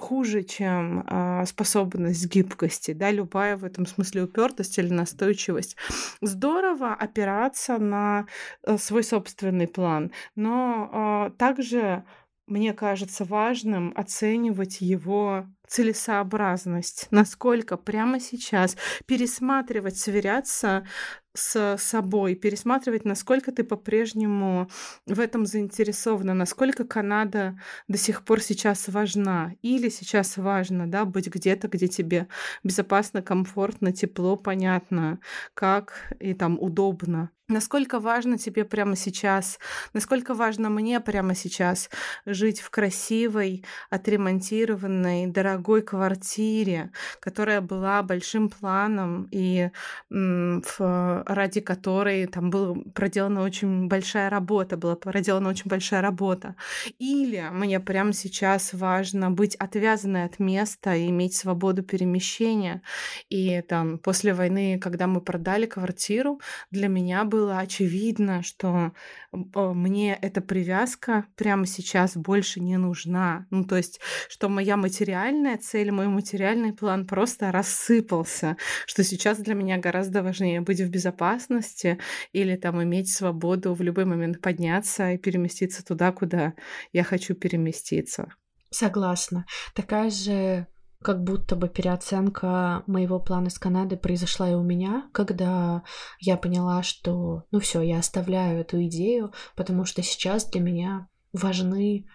хуже, 0.00 0.42
чем 0.42 1.04
э, 1.06 1.44
способность 1.46 2.26
гибкости, 2.26 2.92
да, 2.92 3.10
любая 3.10 3.56
в 3.56 3.64
этом 3.64 3.86
смысле 3.86 4.22
упертость 4.24 4.78
или 4.78 4.92
настойчивость. 4.92 5.76
Здорово 6.20 6.94
опираться 6.94 7.78
на 7.78 8.26
э, 8.62 8.78
свой 8.78 9.02
собственный 9.02 9.66
план, 9.66 10.12
но 10.36 11.30
э, 11.30 11.38
также 11.38 12.04
мне 12.46 12.72
кажется 12.74 13.24
важным 13.24 13.92
оценивать 13.96 14.80
его 14.80 15.46
целесообразность, 15.66 17.08
насколько 17.10 17.76
прямо 17.76 18.20
сейчас 18.20 18.76
пересматривать, 19.06 19.98
сверяться 19.98 20.86
с 21.34 21.76
собой, 21.78 22.34
пересматривать, 22.36 23.04
насколько 23.04 23.50
ты 23.50 23.64
по-прежнему 23.64 24.68
в 25.06 25.18
этом 25.18 25.46
заинтересована, 25.46 26.34
насколько 26.34 26.84
Канада 26.84 27.58
до 27.88 27.98
сих 27.98 28.24
пор 28.24 28.40
сейчас 28.40 28.88
важна 28.88 29.52
или 29.62 29.88
сейчас 29.88 30.36
важно, 30.36 30.86
да, 30.86 31.04
быть 31.04 31.28
где-то, 31.28 31.68
где 31.68 31.88
тебе 31.88 32.28
безопасно, 32.62 33.22
комфортно, 33.22 33.92
тепло, 33.92 34.36
понятно, 34.36 35.18
как 35.54 36.12
и 36.20 36.34
там 36.34 36.58
удобно. 36.60 37.30
Насколько 37.48 38.00
важно 38.00 38.38
тебе 38.38 38.64
прямо 38.64 38.96
сейчас, 38.96 39.58
насколько 39.92 40.32
важно 40.32 40.70
мне 40.70 40.98
прямо 41.00 41.34
сейчас 41.34 41.90
жить 42.24 42.60
в 42.62 42.70
красивой, 42.70 43.66
отремонтированной, 43.90 45.26
дорогой 45.26 45.82
квартире, 45.82 46.90
которая 47.20 47.60
была 47.60 48.02
большим 48.02 48.48
планом 48.48 49.28
и 49.30 49.68
в 50.08 51.24
ради 51.26 51.60
которой 51.60 52.26
там 52.28 52.48
была 52.48 52.76
проделана 52.94 53.42
очень 53.42 53.88
большая 53.88 54.30
работа, 54.30 54.78
была 54.78 54.96
проделана 54.96 55.50
очень 55.50 55.68
большая 55.68 56.00
работа. 56.00 56.56
Или 56.98 57.46
мне 57.52 57.78
прямо 57.78 58.14
сейчас 58.14 58.72
важно 58.72 59.30
быть 59.30 59.54
отвязанной 59.56 60.24
от 60.24 60.38
места 60.38 60.94
и 60.94 61.10
иметь 61.10 61.36
свободу 61.36 61.82
перемещения. 61.82 62.80
И 63.28 63.60
там 63.68 63.98
после 63.98 64.32
войны, 64.32 64.78
когда 64.82 65.06
мы 65.06 65.20
продали 65.20 65.66
квартиру, 65.66 66.40
для 66.70 66.88
меня 66.88 67.26
было 67.34 67.58
очевидно, 67.58 68.44
что 68.44 68.92
мне 69.32 70.14
эта 70.22 70.40
привязка 70.40 71.26
прямо 71.34 71.66
сейчас 71.66 72.16
больше 72.16 72.60
не 72.60 72.76
нужна. 72.76 73.48
Ну, 73.50 73.64
то 73.64 73.76
есть, 73.76 74.00
что 74.28 74.48
моя 74.48 74.76
материальная 74.76 75.58
цель, 75.58 75.90
мой 75.90 76.06
материальный 76.06 76.72
план 76.72 77.08
просто 77.08 77.50
рассыпался, 77.50 78.56
что 78.86 79.02
сейчас 79.02 79.38
для 79.38 79.54
меня 79.54 79.78
гораздо 79.78 80.22
важнее 80.22 80.60
быть 80.60 80.80
в 80.80 80.88
безопасности 80.88 81.98
или 82.32 82.54
там 82.54 82.80
иметь 82.84 83.12
свободу 83.12 83.74
в 83.74 83.82
любой 83.82 84.04
момент 84.04 84.40
подняться 84.40 85.10
и 85.10 85.18
переместиться 85.18 85.84
туда, 85.84 86.12
куда 86.12 86.54
я 86.92 87.02
хочу 87.02 87.34
переместиться. 87.34 88.28
Согласна. 88.70 89.44
Такая 89.74 90.10
же 90.10 90.68
как 91.04 91.22
будто 91.22 91.54
бы 91.54 91.68
переоценка 91.68 92.82
моего 92.86 93.20
плана 93.20 93.50
с 93.50 93.58
Канады 93.58 93.96
произошла 93.98 94.50
и 94.50 94.54
у 94.54 94.62
меня, 94.62 95.08
когда 95.12 95.82
я 96.18 96.38
поняла, 96.38 96.82
что, 96.82 97.44
ну 97.50 97.60
все, 97.60 97.82
я 97.82 97.98
оставляю 97.98 98.60
эту 98.62 98.82
идею, 98.86 99.32
потому 99.54 99.84
что 99.84 100.02
сейчас 100.02 100.46
для 100.46 100.62
меня 100.62 101.08
важны 101.34 102.06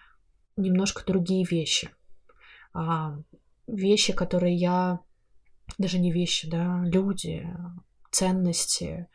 немножко 0.56 1.04
другие 1.06 1.46
вещи. 1.48 1.90
А, 2.74 3.16
вещи, 3.66 4.12
которые 4.12 4.56
я... 4.56 4.98
Даже 5.78 6.00
не 6.00 6.10
вещи, 6.10 6.50
да, 6.50 6.82
люди, 6.84 7.48
ценности, 8.10 9.06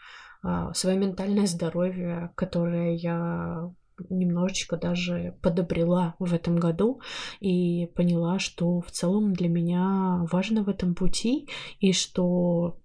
а, 0.42 0.74
свое 0.74 0.98
ментальное 0.98 1.48
здоровье, 1.48 2.32
которое 2.36 2.96
я 2.96 3.74
немножечко 4.10 4.78
даже 4.78 5.38
подобрела 5.42 6.16
в 6.20 6.34
этом 6.34 6.58
году 6.58 7.02
и 7.40 7.88
поняла, 7.96 8.40
что 8.40 8.82
в 8.82 8.92
целом 8.92 9.34
для 9.34 9.48
меня 9.48 10.26
важно 10.32 10.64
в 10.64 10.70
этом 10.70 10.96
пути 10.96 11.48
и 11.80 11.94
что 11.94 12.80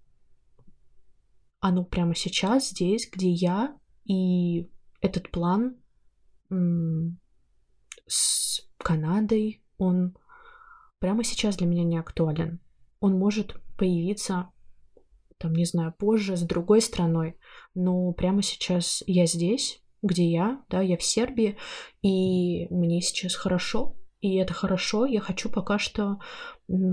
оно 1.61 1.85
прямо 1.85 2.15
сейчас 2.15 2.71
здесь, 2.71 3.09
где 3.11 3.31
я, 3.31 3.77
и 4.05 4.71
этот 5.01 5.31
план 5.31 5.77
с 8.07 8.63
Канадой, 8.79 9.63
он 9.79 10.17
прямо 10.99 11.23
сейчас 11.23 11.57
для 11.57 11.67
меня 11.67 11.85
не 11.85 11.99
актуален. 11.99 12.61
Он 13.01 13.19
может 13.19 13.61
появиться, 13.77 14.51
там, 15.39 15.53
не 15.53 15.65
знаю, 15.65 15.95
позже 15.97 16.37
с 16.37 16.43
другой 16.43 16.81
страной, 16.81 17.39
но 17.75 18.13
прямо 18.13 18.43
сейчас 18.43 19.03
я 19.07 19.27
здесь, 19.27 19.83
где 20.03 20.31
я, 20.31 20.63
да, 20.69 20.81
я 20.81 20.97
в 20.97 21.03
Сербии, 21.03 21.57
и 22.03 22.67
мне 22.73 23.01
сейчас 23.01 23.35
хорошо, 23.35 23.97
и 24.21 24.37
это 24.37 24.55
хорошо, 24.55 25.07
я 25.07 25.21
хочу 25.21 25.51
пока 25.51 25.79
что 25.79 26.19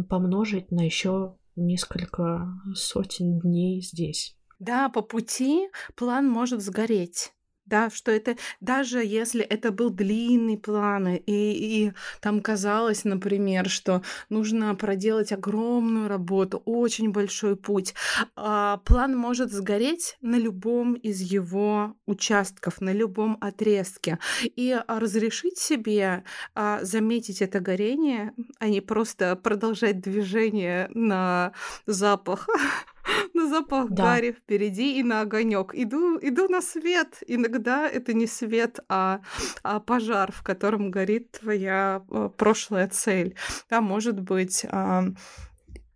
помножить 0.09 0.71
на 0.71 0.85
еще 0.85 1.37
несколько 1.55 2.47
сотен 2.73 3.39
дней 3.39 3.81
здесь. 3.81 4.37
Да, 4.59 4.89
по 4.89 5.01
пути 5.01 5.69
план 5.95 6.29
может 6.29 6.61
сгореть 6.61 7.31
да, 7.67 7.89
что 7.89 8.12
это 8.12 8.38
даже 8.62 9.03
если 9.03 9.43
это 9.43 9.71
был 9.71 9.89
длинный 9.89 10.58
план, 10.58 11.08
и, 11.08 11.21
и 11.25 11.93
там 12.21 12.41
казалось, 12.41 13.03
например, 13.03 13.69
что 13.69 14.01
нужно 14.30 14.73
проделать 14.75 15.32
огромную 15.32 16.08
работу, 16.08 16.62
очень 16.65 17.12
большой 17.12 17.56
путь, 17.56 17.93
а, 18.36 18.77
план 18.77 19.15
может 19.15 19.51
сгореть 19.51 20.17
на 20.21 20.38
любом 20.38 20.93
из 20.93 21.21
его 21.21 21.95
участков, 22.06 22.82
на 22.82 22.93
любом 22.93 23.38
отрезке. 23.41 24.19
И 24.43 24.77
разрешить 24.88 25.58
себе 25.58 26.23
а, 26.56 26.80
заметить 26.84 27.41
это 27.41 27.60
горение, 27.60 28.34
а 28.60 28.67
не 28.67 28.82
просто 28.82 29.36
продолжать 29.36 29.99
движение 30.01 30.89
на 30.93 31.53
запах 31.86 32.47
на 33.33 33.47
запах 33.47 33.89
да. 33.89 34.03
гари 34.03 34.31
впереди 34.31 34.99
и 34.99 35.03
на 35.03 35.21
огонек. 35.21 35.71
Иду, 35.73 36.17
иду 36.21 36.47
на 36.47 36.61
свет. 36.61 37.21
Иногда 37.27 37.87
это 37.87 38.13
не 38.13 38.27
свет, 38.27 38.79
а, 38.89 39.21
а 39.63 39.79
пожар, 39.79 40.31
в 40.31 40.43
котором 40.43 40.91
горит 40.91 41.31
твоя 41.31 42.03
а, 42.09 42.29
прошлая 42.29 42.87
цель. 42.87 43.35
Да, 43.69 43.81
может 43.81 44.19
быть, 44.19 44.65
а, 44.69 45.05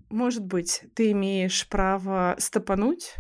может 0.10 0.43
быть, 0.43 0.84
ты 0.93 1.12
имеешь 1.12 1.67
право 1.67 2.36
стопануть 2.38 3.15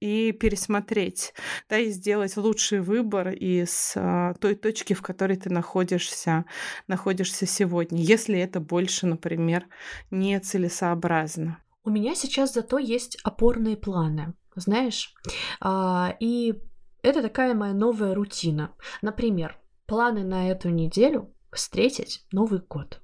и 0.00 0.32
пересмотреть, 0.32 1.34
да, 1.68 1.78
и 1.78 1.90
сделать 1.90 2.36
лучший 2.36 2.80
выбор 2.80 3.30
из 3.30 3.92
а, 3.96 4.34
той 4.34 4.54
точки, 4.54 4.94
в 4.94 5.02
которой 5.02 5.36
ты 5.36 5.50
находишься, 5.50 6.44
находишься 6.86 7.46
сегодня, 7.46 8.00
если 8.00 8.38
это 8.38 8.60
больше, 8.60 9.06
например, 9.06 9.66
не 10.10 10.38
целесообразно. 10.40 11.63
У 11.84 11.90
меня 11.90 12.14
сейчас 12.14 12.54
зато 12.54 12.78
есть 12.78 13.18
опорные 13.22 13.76
планы, 13.76 14.34
знаешь, 14.56 15.14
а, 15.60 16.16
и 16.18 16.54
это 17.02 17.20
такая 17.20 17.54
моя 17.54 17.74
новая 17.74 18.14
рутина. 18.14 18.72
Например, 19.02 19.58
планы 19.86 20.24
на 20.24 20.50
эту 20.50 20.70
неделю 20.70 21.34
встретить 21.52 22.24
Новый 22.32 22.60
год. 22.60 23.00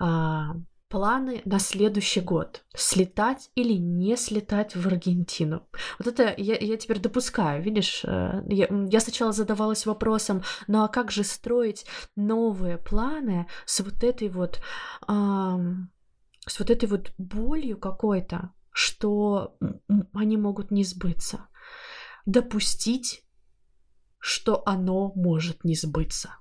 А, 0.00 0.56
планы 0.88 1.42
на 1.44 1.60
следующий 1.60 2.20
год. 2.20 2.64
Слетать 2.74 3.50
или 3.54 3.74
не 3.74 4.16
слетать 4.16 4.74
в 4.74 4.86
Аргентину. 4.86 5.66
Вот 5.98 6.08
это 6.08 6.34
я, 6.36 6.56
я 6.56 6.76
теперь 6.76 6.98
допускаю, 6.98 7.62
видишь, 7.62 8.02
э, 8.04 8.42
я, 8.48 8.68
я 8.90 9.00
сначала 9.00 9.32
задавалась 9.32 9.86
вопросом, 9.86 10.42
ну 10.66 10.82
а 10.82 10.88
как 10.88 11.10
же 11.10 11.24
строить 11.24 11.86
новые 12.16 12.78
планы 12.78 13.46
с 13.64 13.80
вот 13.80 14.02
этой 14.02 14.28
вот... 14.28 14.60
Эм, 15.06 15.90
с 16.48 16.58
вот 16.58 16.70
этой 16.70 16.88
вот 16.88 17.12
болью 17.18 17.78
какой-то, 17.78 18.52
что 18.70 19.56
они 20.12 20.36
могут 20.36 20.70
не 20.70 20.84
сбыться. 20.84 21.48
Допустить, 22.26 23.24
что 24.18 24.62
оно 24.66 25.12
может 25.14 25.64
не 25.64 25.74
сбыться 25.74 26.34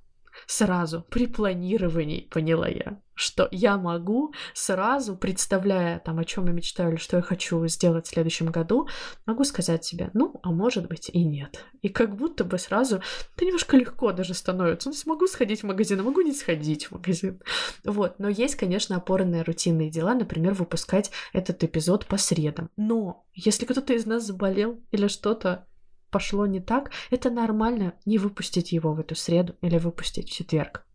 сразу 0.47 1.05
при 1.10 1.27
планировании, 1.27 2.27
поняла 2.31 2.67
я, 2.67 2.99
что 3.13 3.47
я 3.51 3.77
могу 3.77 4.33
сразу, 4.53 5.15
представляя 5.15 5.99
там, 5.99 6.19
о 6.19 6.23
чем 6.23 6.47
я 6.47 6.53
мечтаю 6.53 6.91
или 6.91 6.97
что 6.97 7.17
я 7.17 7.21
хочу 7.21 7.67
сделать 7.67 8.07
в 8.07 8.10
следующем 8.10 8.47
году, 8.47 8.88
могу 9.25 9.43
сказать 9.43 9.83
себе, 9.83 10.10
ну, 10.13 10.39
а 10.43 10.51
может 10.51 10.88
быть 10.88 11.10
и 11.12 11.23
нет. 11.23 11.65
И 11.81 11.89
как 11.89 12.15
будто 12.15 12.45
бы 12.45 12.57
сразу 12.57 13.01
это 13.36 13.45
немножко 13.45 13.75
легко 13.75 14.13
даже 14.13 14.33
становится. 14.33 14.89
Ну, 14.89 14.95
смогу 14.95 15.27
сходить 15.27 15.62
в 15.62 15.65
магазин, 15.65 15.99
а 15.99 16.03
могу 16.03 16.21
не 16.21 16.33
сходить 16.33 16.86
в 16.86 16.91
магазин. 16.93 17.41
Вот, 17.83 18.17
но 18.19 18.29
есть, 18.29 18.55
конечно, 18.55 18.95
опорные 18.95 19.43
рутинные 19.43 19.89
дела, 19.89 20.13
например, 20.13 20.53
выпускать 20.53 21.12
этот 21.33 21.63
эпизод 21.63 22.05
по 22.05 22.17
средам. 22.17 22.69
Но 22.77 23.25
если 23.33 23.65
кто-то 23.65 23.93
из 23.93 24.05
нас 24.05 24.23
заболел 24.23 24.81
или 24.91 25.07
что-то 25.07 25.66
пошло 26.10 26.46
не 26.46 26.60
так, 26.60 26.91
это 27.10 27.30
нормально 27.30 27.93
не 28.06 28.17
выпустить 28.17 28.72
его 28.72 28.93
в 28.93 29.00
эту 29.00 29.15
среду 29.15 29.56
или 29.62 29.78
выпустить 29.78 30.30
в 30.30 30.34
четверг. 30.34 30.86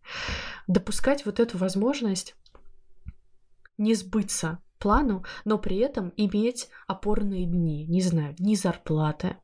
Допускать 0.66 1.26
вот 1.26 1.40
эту 1.40 1.58
возможность 1.58 2.34
не 3.78 3.94
сбыться 3.94 4.58
плану, 4.78 5.24
но 5.44 5.58
при 5.58 5.76
этом 5.78 6.12
иметь 6.16 6.68
опорные 6.86 7.46
дни, 7.46 7.86
не 7.86 8.00
знаю, 8.00 8.34
дни 8.34 8.56
зарплаты, 8.56 9.36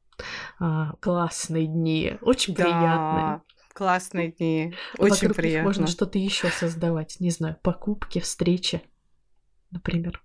а, 0.59 0.95
классные 1.01 1.67
дни, 1.67 2.19
очень 2.23 2.55
да. 2.55 2.65
приятные 2.65 3.43
классные 3.79 4.33
дни. 4.33 4.75
Очень 4.99 5.33
приятно. 5.33 5.69
Можно 5.69 5.87
что-то 5.87 6.19
еще 6.19 6.49
создавать, 6.49 7.21
не 7.21 7.31
знаю, 7.31 7.57
покупки, 7.63 8.19
встречи, 8.19 8.83
например. 9.71 10.21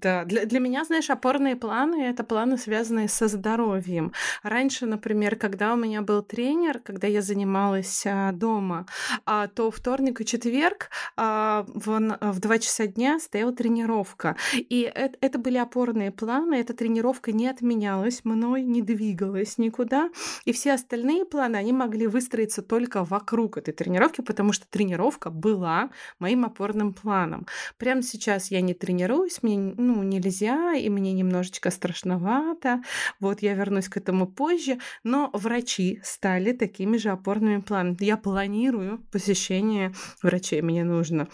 Да, 0.00 0.24
для, 0.24 0.44
для 0.44 0.60
меня, 0.60 0.84
знаешь, 0.84 1.08
опорные 1.08 1.56
планы— 1.56 2.02
это 2.04 2.22
планы, 2.22 2.58
связанные 2.58 3.08
со 3.08 3.28
здоровьем. 3.28 4.12
Раньше, 4.42 4.84
например, 4.84 5.36
когда 5.36 5.72
у 5.72 5.76
меня 5.76 6.02
был 6.02 6.22
тренер, 6.22 6.80
когда 6.80 7.06
я 7.06 7.22
занималась 7.22 8.04
а, 8.06 8.30
дома, 8.32 8.86
а, 9.24 9.48
то 9.48 9.70
вторник 9.70 10.20
и 10.20 10.26
четверг 10.26 10.90
а, 11.16 11.64
в, 11.68 12.18
в 12.20 12.40
2 12.40 12.58
часа 12.58 12.86
дня 12.86 13.18
стояла 13.18 13.54
тренировка. 13.54 14.36
И 14.52 14.82
это, 14.82 15.16
это 15.22 15.38
были 15.38 15.56
опорные 15.56 16.10
планы, 16.10 16.56
эта 16.56 16.74
тренировка 16.74 17.32
не 17.32 17.48
отменялась 17.48 18.22
мной, 18.22 18.64
не 18.64 18.82
двигалась 18.82 19.56
никуда. 19.56 20.10
И 20.44 20.52
все 20.52 20.74
остальные 20.74 21.24
планы, 21.24 21.56
они 21.56 21.72
могли 21.72 22.06
выстроиться 22.06 22.60
только 22.60 23.02
вокруг 23.02 23.56
этой 23.56 23.72
тренировки, 23.72 24.20
потому 24.20 24.52
что 24.52 24.66
тренировка 24.68 25.30
была 25.30 25.88
моим 26.18 26.44
опорным 26.44 26.92
планом. 26.92 27.46
Прямо 27.78 28.02
сейчас 28.02 28.50
я 28.50 28.60
не 28.60 28.74
тренируюсь, 28.74 29.42
мне 29.42 29.56
ну, 29.86 30.02
нельзя, 30.02 30.74
и 30.74 30.88
мне 30.88 31.12
немножечко 31.12 31.70
страшновато. 31.70 32.82
Вот 33.20 33.42
я 33.42 33.54
вернусь 33.54 33.88
к 33.88 33.96
этому 33.96 34.26
позже. 34.26 34.78
Но 35.04 35.30
врачи 35.32 36.00
стали 36.02 36.52
такими 36.52 36.96
же 36.96 37.10
опорными 37.10 37.60
планами. 37.60 37.96
Я 38.00 38.16
планирую 38.16 38.98
посещение 39.12 39.92
врачей. 40.22 40.62
Мне 40.62 40.84
нужно 40.84 41.28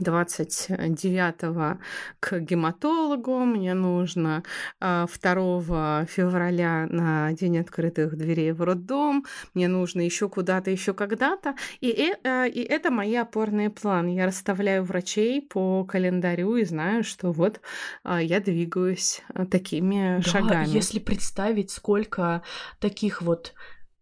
29 0.00 1.78
к 2.20 2.40
гематологу, 2.40 3.38
мне 3.40 3.74
нужно 3.74 4.42
2 4.80 5.06
а, 5.20 6.04
февраля 6.06 6.86
на 6.90 7.32
День 7.32 7.58
открытых 7.58 8.16
дверей 8.16 8.52
в 8.52 8.62
роддом, 8.62 9.24
мне 9.54 9.68
нужно 9.68 10.00
еще 10.00 10.28
куда-то, 10.28 10.70
еще 10.70 10.94
когда-то. 10.94 11.54
И, 11.80 12.14
э, 12.22 12.48
и 12.48 12.62
это 12.62 12.90
мои 12.90 13.14
опорные 13.14 13.70
планы. 13.70 14.14
Я 14.14 14.26
расставляю 14.26 14.84
врачей 14.84 15.42
по 15.42 15.84
календарю 15.84 16.56
и 16.56 16.64
знаю, 16.64 17.04
что 17.04 17.32
вот 17.32 17.60
а, 18.02 18.20
я 18.22 18.40
двигаюсь 18.40 19.22
такими 19.50 20.16
да, 20.16 20.22
шагами. 20.22 20.68
Если 20.68 20.98
представить, 20.98 21.70
сколько 21.70 22.42
таких 22.78 23.22
вот 23.22 23.54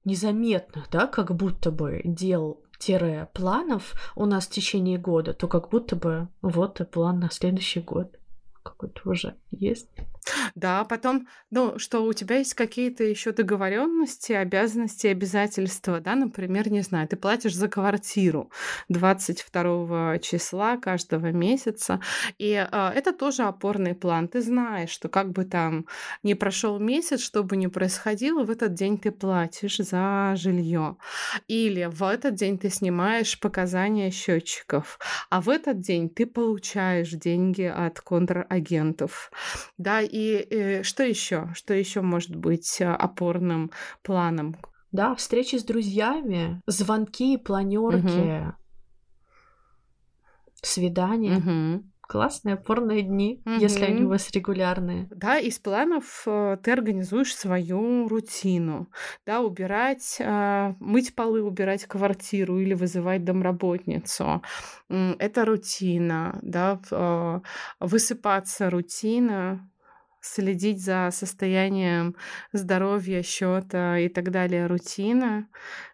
незаметных, 0.05 0.89
да, 0.91 1.07
как 1.07 1.35
будто 1.35 1.71
бы 1.71 2.01
дел 2.05 2.63
планов 3.35 3.95
у 4.15 4.25
нас 4.25 4.47
в 4.47 4.51
течение 4.51 4.99
года, 4.99 5.35
то 5.35 5.49
как 5.49 5.69
будто 5.71 5.97
бы 5.97 6.29
вот 6.43 6.81
и 6.81 6.85
план 6.85 7.21
на 7.21 7.31
следующий 7.31 7.81
год 7.81 8.17
какой-то 8.63 9.11
уже 9.11 9.35
есть. 9.51 9.89
Да, 10.55 10.85
потом, 10.85 11.29
ну, 11.51 11.79
что 11.79 12.05
у 12.05 12.13
тебя 12.13 12.39
есть 12.39 12.55
какие-то 12.55 13.05
еще 13.05 13.33
договоренности, 13.33 14.33
обязанности, 14.33 15.07
обязательства, 15.07 16.01
да, 16.01 16.15
например, 16.15 16.71
не 16.71 16.83
знаю, 16.83 17.09
ты 17.09 17.17
платишь 17.17 17.55
за 17.55 17.69
квартиру 17.69 18.51
22 18.89 20.19
числа 20.19 20.77
каждого 20.77 21.33
месяца, 21.33 22.01
и 22.39 22.67
э, 22.71 22.93
это 22.95 23.13
тоже 23.13 23.43
опорный 23.45 23.95
план. 23.95 24.29
Ты 24.29 24.41
знаешь, 24.41 24.91
что 24.91 25.09
как 25.09 25.31
бы 25.31 25.45
там 25.45 25.87
не 26.23 26.35
прошел 26.35 26.79
месяц, 26.79 27.21
что 27.21 27.43
бы 27.43 27.57
ни 27.57 27.67
происходило, 27.67 28.45
в 28.45 28.51
этот 28.51 28.75
день 28.75 28.99
ты 28.99 29.11
платишь 29.11 29.79
за 29.79 30.35
жилье, 30.37 30.97
или 31.47 31.89
в 31.91 32.03
этот 32.03 32.35
день 32.35 32.59
ты 32.59 32.71
снимаешь 32.71 33.39
показания 33.39 34.11
счетчиков, 34.11 34.99
а 35.31 35.41
в 35.41 35.49
этот 35.49 35.81
день 35.81 36.09
ты 36.09 36.27
получаешь 36.27 37.11
деньги 37.11 37.63
от 37.63 38.01
контрагентов, 38.01 39.31
да, 39.77 40.01
и 40.01 40.18
и 40.19 40.47
э, 40.51 40.83
что 40.83 41.05
еще? 41.05 41.51
Что 41.55 41.75
еще 41.75 42.01
может 42.01 42.35
быть 42.35 42.81
э, 42.81 42.87
опорным 42.87 43.71
планом? 44.03 44.57
Да, 44.91 45.15
встречи 45.15 45.57
с 45.57 45.65
друзьями, 45.65 46.61
звонки, 46.67 47.37
планерки, 47.37 48.47
угу. 48.47 48.55
свидания. 50.63 51.37
Угу. 51.37 51.85
Классные 52.01 52.55
опорные 52.55 53.03
дни, 53.03 53.43
угу. 53.45 53.57
если 53.57 53.85
они 53.85 54.05
у 54.05 54.09
вас 54.09 54.31
регулярные. 54.31 55.09
Да, 55.11 55.39
из 55.39 55.59
планов 55.59 56.23
э, 56.27 56.57
ты 56.63 56.73
организуешь 56.73 57.37
свою 57.37 58.09
рутину. 58.09 58.89
Да, 59.27 59.43
убирать, 59.43 60.17
э, 60.19 60.75
мыть 60.81 61.15
полы, 61.15 61.43
убирать 61.43 61.85
квартиру 61.85 62.59
или 62.59 62.73
вызывать 62.73 63.25
домработницу. 63.25 64.43
Это 64.89 65.45
рутина, 65.45 66.39
да, 66.41 66.81
э, 66.91 67.41
высыпаться 67.79 68.71
рутина, 68.71 69.69
следить 70.33 70.83
за 70.83 71.11
состоянием 71.13 72.17
здоровья, 72.53 73.23
счета 73.23 73.99
и 73.99 74.09
так 74.09 74.31
далее, 74.31 74.67
рутина, 74.67 75.49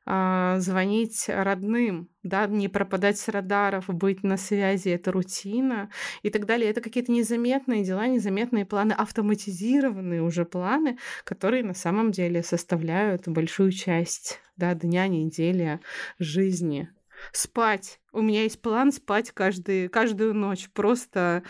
а, 0.07 0.59
звонить 0.61 1.27
родным, 1.29 2.09
да, 2.23 2.47
не 2.47 2.69
пропадать 2.69 3.19
с 3.19 3.29
радаров, 3.29 3.87
быть 3.89 4.23
на 4.23 4.37
связи, 4.37 4.91
это 4.91 5.13
рутина 5.13 5.91
и 6.23 6.31
так 6.31 6.47
далее. 6.47 6.71
Это 6.71 6.81
какие-то 6.81 7.13
незаметные 7.13 7.85
дела, 7.85 8.07
незаметные 8.07 8.67
планы, 8.67 8.93
автоматизированные 8.93 10.23
уже 10.23 10.45
планы, 10.45 10.99
которые 11.25 11.63
на 11.63 11.75
самом 11.75 12.11
деле 12.11 12.43
составляют 12.43 13.29
большую 13.29 13.73
часть 13.73 14.41
да, 14.57 14.75
дня, 14.75 15.09
недели, 15.09 15.81
жизни 16.19 16.89
спать. 17.33 18.01
У 18.13 18.21
меня 18.21 18.43
есть 18.43 18.63
план 18.63 18.93
спать 18.93 19.33
каждый, 19.33 19.89
каждую 19.89 20.35
ночь. 20.35 20.71
Просто 20.73 21.43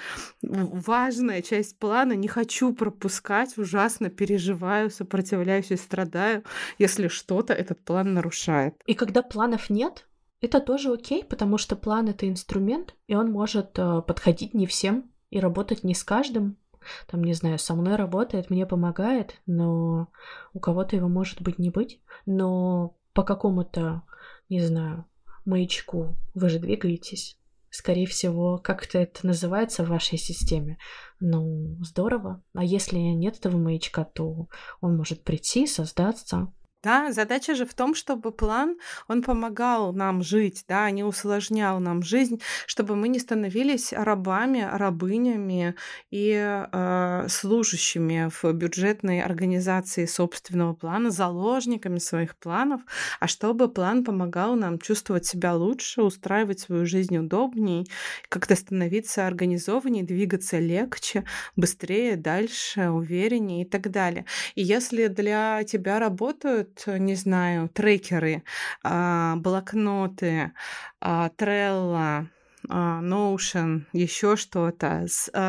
важная 0.43 1.43
часть 1.43 1.79
плана. 1.79 2.13
Не 2.13 2.29
хочу 2.29 2.73
пропускать. 2.73 3.57
Ужасно 3.59 4.11
переживаю, 4.11 4.91
сопротивляюсь 4.91 5.71
и 5.71 5.77
страдаю, 5.77 6.45
если 6.79 7.09
что-то 7.09 7.53
этот 7.53 7.85
план 7.85 8.15
нарушает. 8.15 8.75
И 8.87 8.95
когда 8.95 9.23
планов 9.23 9.71
нет, 9.71 10.07
это 10.41 10.61
тоже 10.61 10.93
окей, 10.93 11.25
потому 11.25 11.59
что 11.59 11.75
план 11.75 12.09
это 12.09 12.29
инструмент, 12.29 12.95
и 13.07 13.15
он 13.15 13.31
может 13.31 13.79
э, 13.79 14.03
подходить 14.03 14.53
не 14.53 14.67
всем 14.67 15.11
и 15.31 15.41
работать 15.41 15.85
не 15.85 15.95
с 15.95 16.05
каждым. 16.05 16.59
Там, 17.07 17.25
не 17.25 17.33
знаю, 17.33 17.59
со 17.59 17.75
мной 17.75 17.97
работает, 17.97 18.51
мне 18.51 18.67
помогает, 18.67 19.41
но 19.47 20.09
у 20.53 20.61
кого-то 20.61 20.97
его 20.97 21.09
может 21.09 21.41
быть 21.41 21.59
не 21.59 21.71
быть. 21.71 22.03
Но 22.27 22.95
по 23.15 23.23
какому-то, 23.23 24.03
не 24.51 24.61
знаю, 24.61 25.07
маячку. 25.45 26.17
Вы 26.35 26.49
же 26.49 26.59
двигаетесь. 26.59 27.37
Скорее 27.71 28.07
всего, 28.07 28.59
как-то 28.59 28.99
это 28.99 29.27
называется 29.27 29.85
в 29.85 29.89
вашей 29.89 30.17
системе. 30.17 30.79
Ну, 31.19 31.77
здорово. 31.81 32.41
А 32.55 32.63
если 32.63 32.99
нет 32.99 33.39
этого 33.39 33.57
маячка, 33.57 34.05
то 34.05 34.49
он 34.81 34.97
может 34.97 35.25
прийти, 35.25 35.67
создаться, 35.67 36.53
да, 36.85 37.13
задача 37.13 37.55
же 37.55 37.65
в 37.65 37.73
том, 37.73 37.95
чтобы 37.95 38.31
план, 38.31 38.77
он 39.09 39.23
помогал 39.23 39.93
нам 39.95 40.23
жить, 40.23 40.65
да, 40.69 40.91
не 40.91 41.03
усложнял 41.03 41.81
нам 41.81 42.03
жизнь, 42.03 42.41
чтобы 42.67 42.95
мы 42.95 43.09
не 43.09 43.19
становились 43.19 43.93
рабами, 43.93 44.69
рабынями 44.71 45.75
и 46.11 46.33
э, 46.35 47.27
служащими 47.29 48.31
в 48.31 48.53
бюджетной 48.53 49.23
организации 49.23 50.05
собственного 50.05 50.75
плана, 50.75 51.11
заложниками 51.11 51.99
своих 51.99 52.37
планов, 52.37 52.83
а 53.19 53.29
чтобы 53.29 53.69
план 53.69 54.05
помогал 54.05 54.55
нам 54.55 54.79
чувствовать 54.79 55.25
себя 55.25 55.55
лучше, 55.55 56.03
устраивать 56.03 56.61
свою 56.61 56.85
жизнь 56.85 57.17
удобней, 57.17 57.89
как-то 58.29 58.57
становиться 58.57 59.27
организованнее, 59.27 60.05
двигаться 60.05 60.59
легче, 60.59 61.25
быстрее, 61.57 62.17
дальше, 62.17 62.91
увереннее 62.91 63.63
и 63.63 63.69
так 63.69 63.91
далее. 63.91 64.27
И 64.55 64.63
если 64.63 65.07
для 65.07 65.65
тебя 65.65 65.99
работают 65.99 66.74
не 66.87 67.15
знаю, 67.15 67.69
трекеры, 67.69 68.43
а, 68.83 69.37
блокноты, 69.37 70.53
а, 71.01 71.31
Trello, 71.37 72.27
а, 72.69 73.03
Notion, 73.03 73.83
еще 73.93 74.37
что-то, 74.37 75.07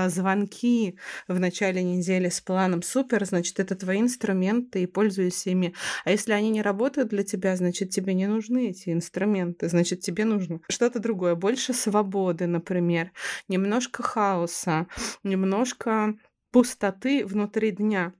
звонки 0.08 0.98
в 1.30 1.40
начале 1.40 1.82
недели 1.82 2.28
с 2.28 2.42
планом 2.42 2.84
супер, 2.84 3.24
значит, 3.26 3.60
это 3.60 3.76
твои 3.76 4.02
инструменты 4.02 4.84
и 4.84 4.86
пользуйся 4.86 5.52
ими. 5.52 5.74
А 6.04 6.12
если 6.12 6.34
они 6.34 6.50
не 6.50 6.62
работают 6.62 7.10
для 7.10 7.24
тебя, 7.24 7.56
значит, 7.56 7.90
тебе 7.92 8.14
не 8.14 8.28
нужны 8.28 8.70
эти 8.70 8.90
инструменты, 8.90 9.70
значит, 9.70 10.02
тебе 10.02 10.26
нужно 10.26 10.60
что-то 10.70 11.00
другое, 11.00 11.36
больше 11.36 11.74
свободы, 11.74 12.48
например, 12.48 13.12
немножко 13.48 14.04
хаоса, 14.04 14.88
немножко 15.24 16.16
пустоты 16.52 17.26
внутри 17.26 17.72
дня. 17.72 18.14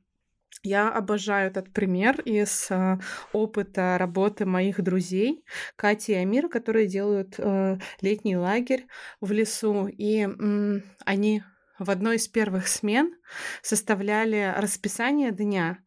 Я 0.66 0.90
обожаю 0.90 1.52
этот 1.52 1.72
пример 1.72 2.20
из 2.22 2.72
э, 2.72 2.98
опыта 3.34 3.98
работы 4.00 4.48
моих 4.48 4.82
друзей 4.82 5.46
Кати 5.76 6.14
и 6.14 6.16
Амира, 6.16 6.50
которые 6.50 6.88
делают 6.88 7.36
э, 7.38 7.78
летний 8.02 8.36
лагерь 8.36 8.88
в 9.22 9.32
лесу, 9.32 9.88
и 9.88 10.28
э, 10.28 10.80
они 11.06 11.44
в 11.78 11.92
одной 11.92 12.16
из 12.16 12.28
первых 12.28 12.68
смен 12.68 13.14
составляли 13.62 14.56
расписание 14.58 15.32
дня. 15.32 15.78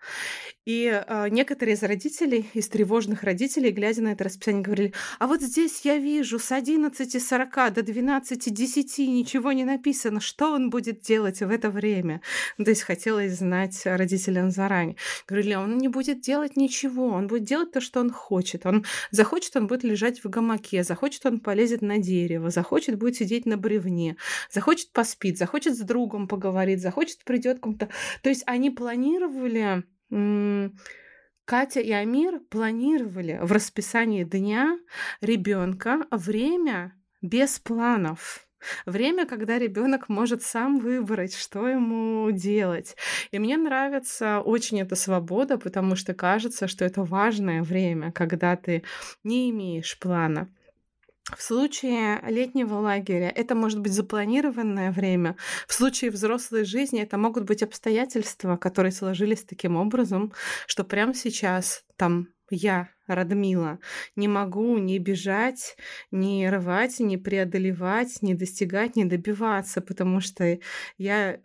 И 0.68 0.84
э, 0.84 1.28
некоторые 1.30 1.76
из 1.76 1.82
родителей, 1.82 2.50
из 2.52 2.68
тревожных 2.68 3.22
родителей, 3.22 3.70
глядя 3.70 4.02
на 4.02 4.12
это 4.12 4.24
расписание, 4.24 4.62
говорили, 4.62 4.92
а 5.18 5.26
вот 5.26 5.40
здесь 5.40 5.80
я 5.84 5.96
вижу 5.96 6.38
с 6.38 6.52
11.40 6.52 7.70
до 7.70 7.80
12.10 7.80 9.06
ничего 9.06 9.52
не 9.52 9.64
написано, 9.64 10.20
что 10.20 10.52
он 10.52 10.68
будет 10.68 11.00
делать 11.00 11.40
в 11.40 11.48
это 11.48 11.70
время. 11.70 12.20
Ну, 12.58 12.66
то 12.66 12.70
есть 12.72 12.82
хотелось 12.82 13.38
знать 13.38 13.80
родителям 13.86 14.50
заранее. 14.50 14.96
Говорили, 15.26 15.54
он 15.54 15.78
не 15.78 15.88
будет 15.88 16.20
делать 16.20 16.54
ничего, 16.58 17.06
он 17.06 17.28
будет 17.28 17.44
делать 17.44 17.72
то, 17.72 17.80
что 17.80 18.00
он 18.00 18.10
хочет. 18.10 18.66
Он 18.66 18.84
захочет, 19.10 19.56
он 19.56 19.68
будет 19.68 19.84
лежать 19.84 20.22
в 20.22 20.28
гамаке, 20.28 20.84
захочет, 20.84 21.24
он 21.24 21.40
полезет 21.40 21.80
на 21.80 21.96
дерево, 21.96 22.50
захочет, 22.50 22.98
будет 22.98 23.16
сидеть 23.16 23.46
на 23.46 23.56
бревне, 23.56 24.18
захочет, 24.52 24.92
поспит, 24.92 25.38
захочет 25.38 25.78
с 25.78 25.80
другом 25.80 26.28
поговорить, 26.28 26.82
захочет, 26.82 27.24
придет 27.24 27.58
кому-то. 27.58 27.88
То 28.22 28.28
есть 28.28 28.42
они 28.46 28.68
планировали 28.68 29.82
Катя 30.10 31.80
и 31.80 31.92
Амир 31.92 32.40
планировали 32.50 33.38
в 33.42 33.52
расписании 33.52 34.24
дня 34.24 34.78
ребенка 35.20 36.06
время 36.10 36.94
без 37.22 37.58
планов. 37.58 38.46
Время, 38.86 39.24
когда 39.24 39.58
ребенок 39.58 40.08
может 40.08 40.42
сам 40.42 40.78
выбрать, 40.78 41.34
что 41.34 41.68
ему 41.68 42.30
делать. 42.32 42.96
И 43.30 43.38
мне 43.38 43.56
нравится 43.56 44.40
очень 44.40 44.80
эта 44.80 44.96
свобода, 44.96 45.58
потому 45.58 45.94
что 45.94 46.12
кажется, 46.12 46.66
что 46.66 46.84
это 46.84 47.04
важное 47.04 47.62
время, 47.62 48.10
когда 48.12 48.56
ты 48.56 48.82
не 49.22 49.50
имеешь 49.50 49.98
плана. 49.98 50.48
В 51.36 51.42
случае 51.42 52.20
летнего 52.26 52.74
лагеря 52.74 53.28
это 53.28 53.54
может 53.54 53.80
быть 53.80 53.92
запланированное 53.92 54.90
время. 54.90 55.36
В 55.66 55.74
случае 55.74 56.10
взрослой 56.10 56.64
жизни 56.64 57.02
это 57.02 57.18
могут 57.18 57.44
быть 57.44 57.62
обстоятельства, 57.62 58.56
которые 58.56 58.92
сложились 58.92 59.44
таким 59.44 59.76
образом, 59.76 60.32
что 60.66 60.84
прямо 60.84 61.14
сейчас 61.14 61.84
там 61.96 62.28
я 62.50 62.88
Радмила. 63.06 63.78
Не 64.16 64.28
могу 64.28 64.78
не 64.78 64.98
бежать, 64.98 65.76
не 66.10 66.48
рвать, 66.48 67.00
не 67.00 67.16
преодолевать, 67.16 68.22
не 68.22 68.34
достигать, 68.34 68.96
не 68.96 69.04
добиваться, 69.04 69.80
потому 69.80 70.20
что 70.20 70.58
я 70.98 71.40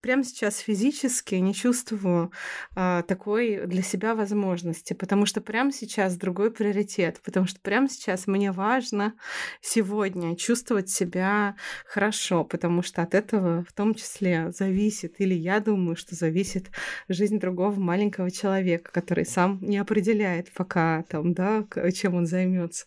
прямо 0.00 0.24
сейчас 0.24 0.58
физически 0.58 1.34
не 1.36 1.54
чувствую 1.54 2.32
а, 2.74 3.02
такой 3.02 3.66
для 3.66 3.82
себя 3.82 4.14
возможности, 4.14 4.94
потому 4.94 5.26
что 5.26 5.40
прямо 5.40 5.72
сейчас 5.72 6.16
другой 6.16 6.50
приоритет, 6.50 7.20
потому 7.24 7.46
что 7.46 7.60
прямо 7.60 7.88
сейчас 7.88 8.26
мне 8.26 8.52
важно 8.52 9.14
сегодня 9.60 10.36
чувствовать 10.36 10.88
себя 10.90 11.56
хорошо, 11.86 12.44
потому 12.44 12.82
что 12.82 13.02
от 13.02 13.14
этого 13.14 13.64
в 13.68 13.72
том 13.72 13.94
числе 13.94 14.52
зависит, 14.52 15.16
или 15.18 15.34
я 15.34 15.60
думаю, 15.60 15.96
что 15.96 16.14
зависит 16.14 16.70
жизнь 17.08 17.38
другого 17.38 17.78
маленького 17.78 18.30
человека, 18.30 18.90
который 18.92 19.26
сам 19.26 19.58
не 19.62 19.78
определяет 19.78 20.52
пока 20.52 21.04
там, 21.08 21.34
да, 21.34 21.64
чем 21.94 22.14
он 22.14 22.26
займется. 22.26 22.86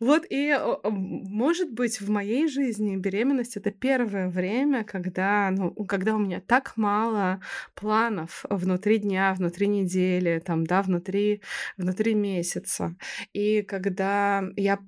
Вот 0.00 0.24
и 0.28 0.56
может 0.84 1.72
быть 1.72 2.00
в 2.00 2.10
моей 2.10 2.48
жизни 2.48 2.96
беременность 2.96 3.56
это 3.56 3.70
первое 3.70 4.28
время, 4.28 4.84
когда, 4.84 5.50
ну, 5.50 5.72
когда 5.84 6.14
у 6.14 6.18
меня 6.18 6.40
так 6.48 6.76
мало 6.76 7.40
планов 7.74 8.44
внутри 8.50 8.98
дня, 8.98 9.34
внутри 9.34 9.68
недели, 9.68 10.42
там, 10.44 10.64
да, 10.66 10.82
внутри, 10.82 11.42
внутри 11.76 12.14
месяца. 12.14 12.96
И 13.32 13.62
когда 13.62 14.42
я 14.56 14.78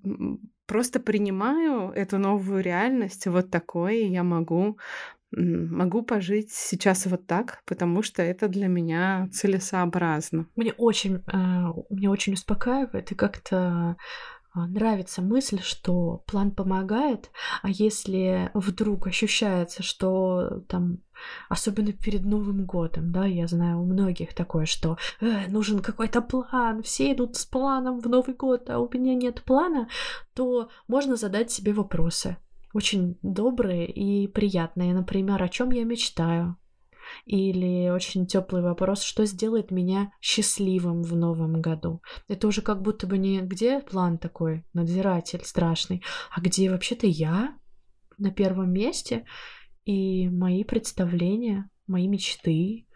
просто 0.66 1.00
принимаю 1.00 1.90
эту 1.90 2.18
новую 2.18 2.62
реальность 2.62 3.26
вот 3.26 3.50
такой, 3.50 4.06
я 4.08 4.24
могу 4.24 4.78
могу 5.32 6.02
пожить 6.02 6.50
сейчас 6.50 7.06
вот 7.06 7.26
так, 7.26 7.62
потому 7.64 8.02
что 8.02 8.22
это 8.22 8.48
для 8.48 8.66
меня 8.66 9.28
целесообразно. 9.32 10.46
Мне 10.56 10.72
очень, 10.72 11.22
э, 11.32 11.82
мне 11.90 12.10
очень 12.10 12.32
успокаивает 12.32 13.12
и 13.12 13.14
как-то 13.14 13.96
нравится 14.54 15.22
мысль, 15.22 15.60
что 15.62 16.22
план 16.26 16.50
помогает, 16.50 17.30
а 17.62 17.68
если 17.68 18.50
вдруг 18.54 19.06
ощущается, 19.06 19.82
что 19.82 20.62
там, 20.68 20.98
особенно 21.48 21.92
перед 21.92 22.24
Новым 22.24 22.64
годом, 22.64 23.12
да, 23.12 23.26
я 23.26 23.46
знаю 23.46 23.80
у 23.80 23.84
многих 23.84 24.34
такое, 24.34 24.66
что 24.66 24.98
э, 25.20 25.46
нужен 25.48 25.80
какой-то 25.80 26.20
план, 26.20 26.82
все 26.82 27.12
идут 27.12 27.36
с 27.36 27.46
планом 27.46 28.00
в 28.00 28.08
Новый 28.08 28.34
год, 28.34 28.68
а 28.70 28.80
у 28.80 28.88
меня 28.92 29.14
нет 29.14 29.42
плана, 29.42 29.88
то 30.34 30.68
можно 30.88 31.16
задать 31.16 31.50
себе 31.52 31.72
вопросы, 31.72 32.36
очень 32.72 33.18
добрые 33.22 33.86
и 33.86 34.26
приятные, 34.26 34.94
например, 34.94 35.42
о 35.42 35.48
чем 35.48 35.70
я 35.70 35.84
мечтаю, 35.84 36.56
или 37.24 37.88
очень 37.90 38.26
теплый 38.26 38.62
вопрос, 38.62 39.02
что 39.02 39.24
сделает 39.24 39.70
меня 39.70 40.12
счастливым 40.20 41.02
в 41.02 41.14
новом 41.16 41.60
году. 41.60 42.02
Это 42.28 42.46
уже 42.46 42.62
как 42.62 42.82
будто 42.82 43.06
бы 43.06 43.18
не 43.18 43.40
где 43.40 43.80
план 43.80 44.18
такой, 44.18 44.64
надзиратель 44.72 45.44
страшный, 45.44 46.02
а 46.34 46.40
где 46.40 46.70
вообще-то 46.70 47.06
я 47.06 47.56
на 48.18 48.30
первом 48.30 48.72
месте, 48.72 49.24
и 49.84 50.28
мои 50.28 50.64
представления, 50.64 51.70
мои 51.86 52.06
мечты, 52.06 52.86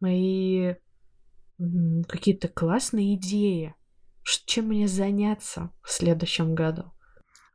мои 0.00 0.74
какие-то 2.06 2.48
классные 2.48 3.16
идеи, 3.16 3.74
чем 4.22 4.66
мне 4.66 4.86
заняться 4.86 5.72
в 5.82 5.90
следующем 5.90 6.54
году. 6.54 6.92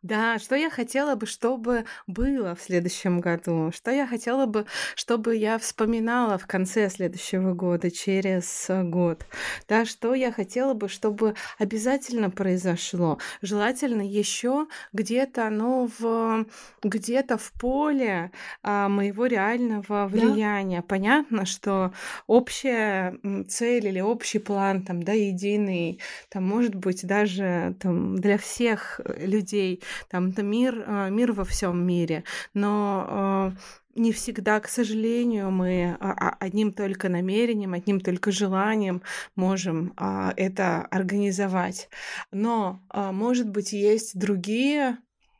Да, 0.03 0.37
что 0.37 0.55
я 0.55 0.69
хотела 0.69 1.15
бы, 1.15 1.25
чтобы 1.25 1.85
было 2.07 2.55
в 2.55 2.61
следующем 2.61 3.21
году? 3.21 3.71
Что 3.73 3.89
я 3.89 4.05
хотела 4.05 4.45
бы, 4.45 4.65
чтобы 4.95 5.37
я 5.37 5.57
вспоминала 5.57 6.37
в 6.37 6.45
конце 6.45 6.89
следующего 6.89 7.53
года, 7.53 7.89
через 7.89 8.65
э, 8.69 8.83
год? 8.83 9.25
Да, 9.69 9.85
что 9.85 10.13
я 10.13 10.33
хотела 10.33 10.73
бы, 10.73 10.89
чтобы 10.89 11.35
обязательно 11.57 12.29
произошло? 12.29 13.17
Желательно 13.41 14.01
еще 14.01 14.67
где-то, 14.91 15.49
ну, 15.49 15.89
в, 15.97 16.47
где-то 16.83 17.37
в 17.37 17.53
поле 17.53 18.31
а, 18.61 18.89
моего 18.89 19.25
реального 19.25 20.07
влияния. 20.07 20.81
Да. 20.81 20.85
Понятно, 20.85 21.45
что 21.45 21.93
общая 22.27 23.17
цель 23.47 23.87
или 23.87 24.01
общий 24.01 24.39
план, 24.39 24.83
там, 24.83 25.01
да, 25.01 25.13
единый, 25.13 26.01
там, 26.27 26.45
может 26.45 26.75
быть, 26.75 27.07
даже 27.07 27.77
там, 27.79 28.17
для 28.17 28.37
всех 28.37 28.99
э, 29.05 29.25
людей 29.25 29.81
там 30.09 30.29
это 30.29 30.43
мир, 30.43 30.83
а, 30.85 31.09
мир 31.09 31.31
во 31.31 31.43
всем 31.43 31.85
мире, 31.85 32.23
но 32.53 33.05
а, 33.07 33.53
не 33.95 34.11
всегда, 34.11 34.59
к 34.59 34.67
сожалению, 34.67 35.51
мы 35.51 35.97
а, 35.99 36.35
одним 36.39 36.73
только 36.73 37.09
намерением, 37.09 37.73
одним 37.73 37.99
только 37.99 38.31
желанием 38.31 39.01
можем 39.35 39.93
это 40.35 40.81
организовать. 40.81 41.89
Но, 42.31 42.81
может 42.91 43.49
быть, 43.49 43.71
есть 43.73 44.17
другие, 44.17 44.97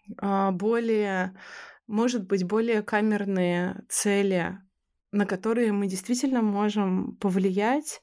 более, 0.08 1.34
может 1.88 2.28
быть, 2.28 2.44
более 2.44 2.84
камерные 2.84 3.84
цели, 3.90 4.60
на 5.12 5.26
которые 5.26 5.72
мы 5.72 5.88
действительно 5.88 6.44
можем 6.44 7.16
повлиять. 7.16 8.02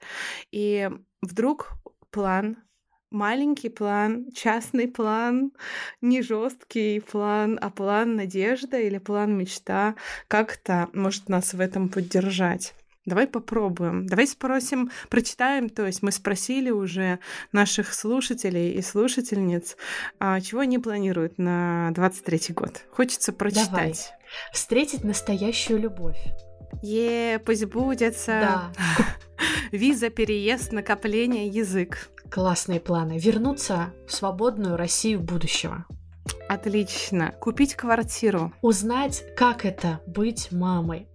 И 0.51 0.91
вдруг 1.23 1.73
план 2.11 2.57
маленький 3.11 3.69
план, 3.69 4.27
частный 4.35 4.89
план, 4.89 5.53
не 6.01 6.23
жесткий 6.23 7.01
план, 7.01 7.59
а 7.61 7.71
план 7.71 8.17
надежда 8.17 8.79
или 8.79 8.99
план 8.99 9.37
мечта 9.37 9.95
как-то 10.29 10.89
может 10.93 11.29
нас 11.29 11.55
в 11.55 11.61
этом 11.61 11.89
поддержать. 11.89 12.75
Давай 13.07 13.27
попробуем. 13.27 14.07
Давай 14.07 14.27
спросим, 14.27 14.91
прочитаем. 15.09 15.71
То 15.71 15.87
есть 15.87 16.03
мы 16.03 16.13
спросили 16.13 16.71
уже 16.71 17.19
наших 17.51 17.95
слушателей 17.95 18.73
и 18.73 18.83
слушательниц, 18.83 19.77
а 20.19 20.41
чего 20.41 20.61
они 20.61 20.79
планируют 20.79 21.39
на 21.39 21.91
23 21.93 22.55
год. 22.55 22.83
Хочется 22.91 23.33
прочитать. 23.33 23.71
Давай. 23.71 23.95
Встретить 24.53 25.03
настоящую 25.03 25.81
любовь. 25.81 26.19
Е, 26.83 27.41
пусть 27.45 27.65
будется. 27.65 28.27
Да. 28.27 28.73
Виза, 29.73 30.11
переезд, 30.11 30.73
накопление, 30.73 31.49
язык. 31.49 32.11
Классные 32.31 32.79
планы. 32.81 33.19
Вернуться 33.19 33.93
в 34.07 34.13
свободную 34.13 34.77
Россию 34.77 35.21
будущего. 35.21 35.85
Отлично. 36.49 37.33
Купить 37.41 37.75
квартиру. 37.75 38.53
Узнать, 38.63 39.25
как 39.37 39.65
это 39.65 40.01
быть 40.07 40.53
мамой. 40.53 41.09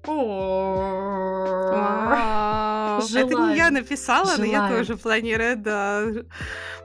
Это 3.13 3.35
не 3.35 3.55
я 3.57 3.69
написала, 3.69 4.33
но 4.37 4.45
я 4.45 4.69
тоже 4.69 4.97
планирую, 4.97 5.57
да. 5.57 6.03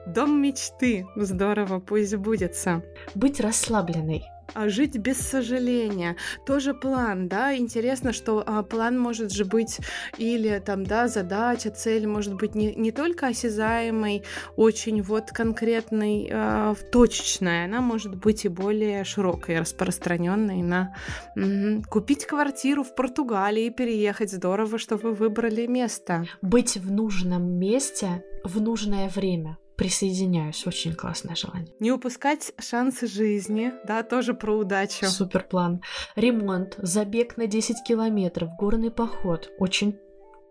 Дом 0.06 0.40
мечты. 0.40 1.06
Здорово, 1.16 1.80
пусть 1.80 2.14
будется. 2.16 2.82
Быть 3.14 3.40
расслабленной. 3.40 4.24
А 4.54 4.68
жить 4.68 4.98
без 4.98 5.18
сожаления. 5.18 6.16
Тоже 6.46 6.74
план, 6.74 7.28
да, 7.28 7.56
интересно, 7.56 8.12
что 8.12 8.42
а, 8.46 8.62
план 8.62 8.98
может 8.98 9.32
же 9.32 9.44
быть 9.44 9.78
или 10.18 10.60
там, 10.64 10.84
да, 10.84 11.08
задача, 11.08 11.70
цель 11.70 12.06
может 12.06 12.34
быть 12.34 12.54
не, 12.54 12.74
не 12.74 12.92
только 12.92 13.28
осязаемой, 13.28 14.22
очень 14.56 15.02
вот 15.02 15.30
конкретной, 15.30 16.28
а, 16.32 16.74
точечной, 16.90 17.64
она 17.64 17.80
может 17.80 18.16
быть 18.16 18.44
и 18.44 18.48
более 18.48 19.04
широкой, 19.04 19.60
распространенной 19.60 20.62
на 20.62 20.94
угу. 21.36 21.82
купить 21.88 22.26
квартиру 22.26 22.82
в 22.82 22.94
Португалии, 22.94 23.70
переехать, 23.70 24.32
здорово, 24.32 24.78
что 24.78 24.96
вы 24.96 25.12
выбрали 25.12 25.66
место. 25.66 26.24
Быть 26.42 26.76
в 26.76 26.90
нужном 26.90 27.58
месте 27.58 28.24
в 28.44 28.60
нужное 28.60 29.08
время 29.08 29.58
присоединяюсь. 29.80 30.66
Очень 30.66 30.94
классное 30.94 31.34
желание. 31.34 31.72
Не 31.80 31.90
упускать 31.90 32.52
шансы 32.58 33.06
жизни, 33.06 33.72
да, 33.86 34.02
тоже 34.02 34.34
про 34.34 34.54
удачу. 34.58 35.06
Супер 35.06 35.42
план. 35.42 35.80
Ремонт, 36.16 36.74
забег 36.76 37.38
на 37.38 37.46
10 37.46 37.82
километров, 37.88 38.50
горный 38.58 38.90
поход. 38.90 39.50
Очень 39.58 39.98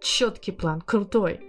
четкий 0.01 0.51
план, 0.51 0.81
крутой. 0.81 1.41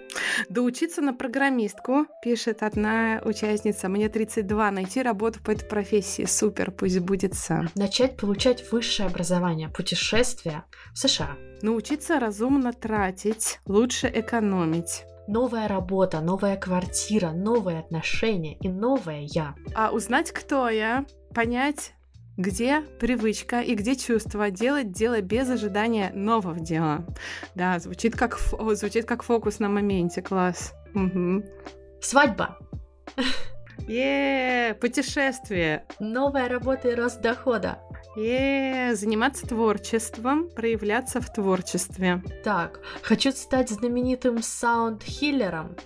Доучиться 0.51 1.01
на 1.01 1.15
программистку, 1.15 2.05
пишет 2.23 2.63
одна 2.63 3.23
участница. 3.25 3.89
Мне 3.89 4.11
32, 4.11 4.71
найти 4.73 5.01
работу 5.01 5.41
по 5.43 5.53
этой 5.53 5.67
профессии. 5.67 6.27
Супер, 6.27 6.73
пусть 6.73 6.99
будет 6.99 7.33
сам. 7.33 7.71
Начать 7.77 8.19
получать 8.19 8.71
высшее 8.71 9.09
образование, 9.09 9.71
путешествия 9.71 10.65
в 10.93 10.99
США. 10.99 11.39
Научиться 11.63 12.21
разумно 12.21 12.75
тратить, 12.75 13.59
лучше 13.65 14.11
экономить 14.15 15.05
новая 15.31 15.69
работа, 15.69 16.21
новая 16.21 16.57
квартира, 16.57 17.31
новые 17.31 17.79
отношения 17.79 18.57
и 18.59 18.69
новое 18.69 19.21
я. 19.21 19.55
А 19.75 19.91
узнать, 19.91 20.33
кто 20.33 20.69
я, 20.69 21.07
понять, 21.35 21.93
где 22.37 22.81
привычка 22.99 23.61
и 23.61 23.75
где 23.75 23.95
чувство 23.97 24.51
делать 24.51 24.93
дело 24.93 25.21
без 25.21 25.49
ожидания 25.49 26.11
нового 26.15 26.59
дела. 26.59 27.05
Да, 27.55 27.79
звучит 27.79 28.17
как, 28.17 28.39
звучит 28.73 29.05
как 29.05 29.23
фокус 29.23 29.61
на 29.61 29.69
моменте, 29.69 30.21
класс. 30.21 30.75
Угу. 30.95 31.45
Свадьба. 32.01 32.59
Е, 33.89 34.75
путешествие. 34.81 35.85
Новая 36.01 36.49
работа 36.49 36.89
и 36.91 36.95
рост 36.95 37.21
дохода. 37.21 37.79
Е, 38.21 38.95
заниматься 38.97 39.47
творчеством, 39.47 40.51
проявляться 40.51 41.21
в 41.21 41.33
творчестве. 41.33 42.23
Так, 42.45 42.81
хочу 43.03 43.33
стать 43.33 43.71
знаменитым 43.71 44.43
саунд-хиллером. 44.43 45.77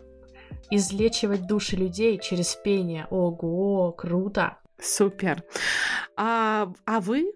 излечивать 0.70 1.46
души 1.46 1.76
людей 1.76 2.18
через 2.18 2.56
пение. 2.56 3.06
Ого, 3.10 3.92
круто! 3.92 4.56
Супер. 4.80 5.44
А, 6.16 6.72
а 6.84 7.00
вы 7.00 7.32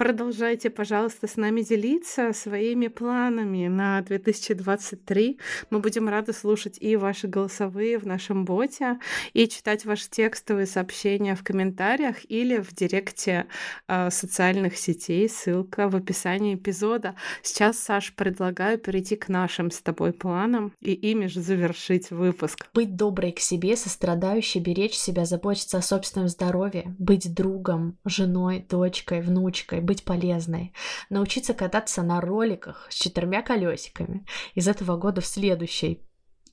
Продолжайте, 0.00 0.70
пожалуйста, 0.70 1.26
с 1.26 1.36
нами 1.36 1.60
делиться 1.60 2.32
своими 2.32 2.88
планами 2.88 3.68
на 3.68 4.00
2023. 4.00 5.38
Мы 5.68 5.78
будем 5.80 6.08
рады 6.08 6.32
слушать 6.32 6.78
и 6.80 6.96
ваши 6.96 7.28
голосовые 7.28 7.98
в 7.98 8.06
нашем 8.06 8.46
боте, 8.46 8.98
и 9.34 9.46
читать 9.46 9.84
ваши 9.84 10.08
текстовые 10.08 10.64
сообщения 10.64 11.34
в 11.34 11.44
комментариях 11.44 12.16
или 12.30 12.56
в 12.56 12.74
директе 12.74 13.44
э, 13.88 14.10
социальных 14.10 14.78
сетей. 14.78 15.28
Ссылка 15.28 15.90
в 15.90 15.96
описании 15.96 16.54
эпизода. 16.54 17.14
Сейчас, 17.42 17.78
Саш, 17.78 18.14
предлагаю 18.14 18.78
перейти 18.78 19.16
к 19.16 19.28
нашим 19.28 19.70
с 19.70 19.82
тобой 19.82 20.14
планам 20.14 20.72
и 20.80 20.94
ими 20.94 21.26
же 21.26 21.42
завершить 21.42 22.10
выпуск. 22.10 22.70
Быть 22.72 22.96
доброй 22.96 23.32
к 23.32 23.38
себе, 23.40 23.76
сострадающей, 23.76 24.62
беречь 24.62 24.94
себя, 24.94 25.26
заботиться 25.26 25.76
о 25.76 25.82
собственном 25.82 26.28
здоровье, 26.28 26.96
быть 26.98 27.34
другом, 27.34 27.98
женой, 28.06 28.64
дочкой, 28.66 29.20
внучкой, 29.20 29.89
быть 29.90 30.04
полезной, 30.04 30.72
научиться 31.08 31.52
кататься 31.52 32.02
на 32.02 32.20
роликах 32.20 32.86
с 32.90 32.94
четырьмя 32.94 33.42
колесиками. 33.42 34.24
Из 34.54 34.68
этого 34.68 34.96
года 34.96 35.20
в 35.20 35.26
следующий 35.26 36.00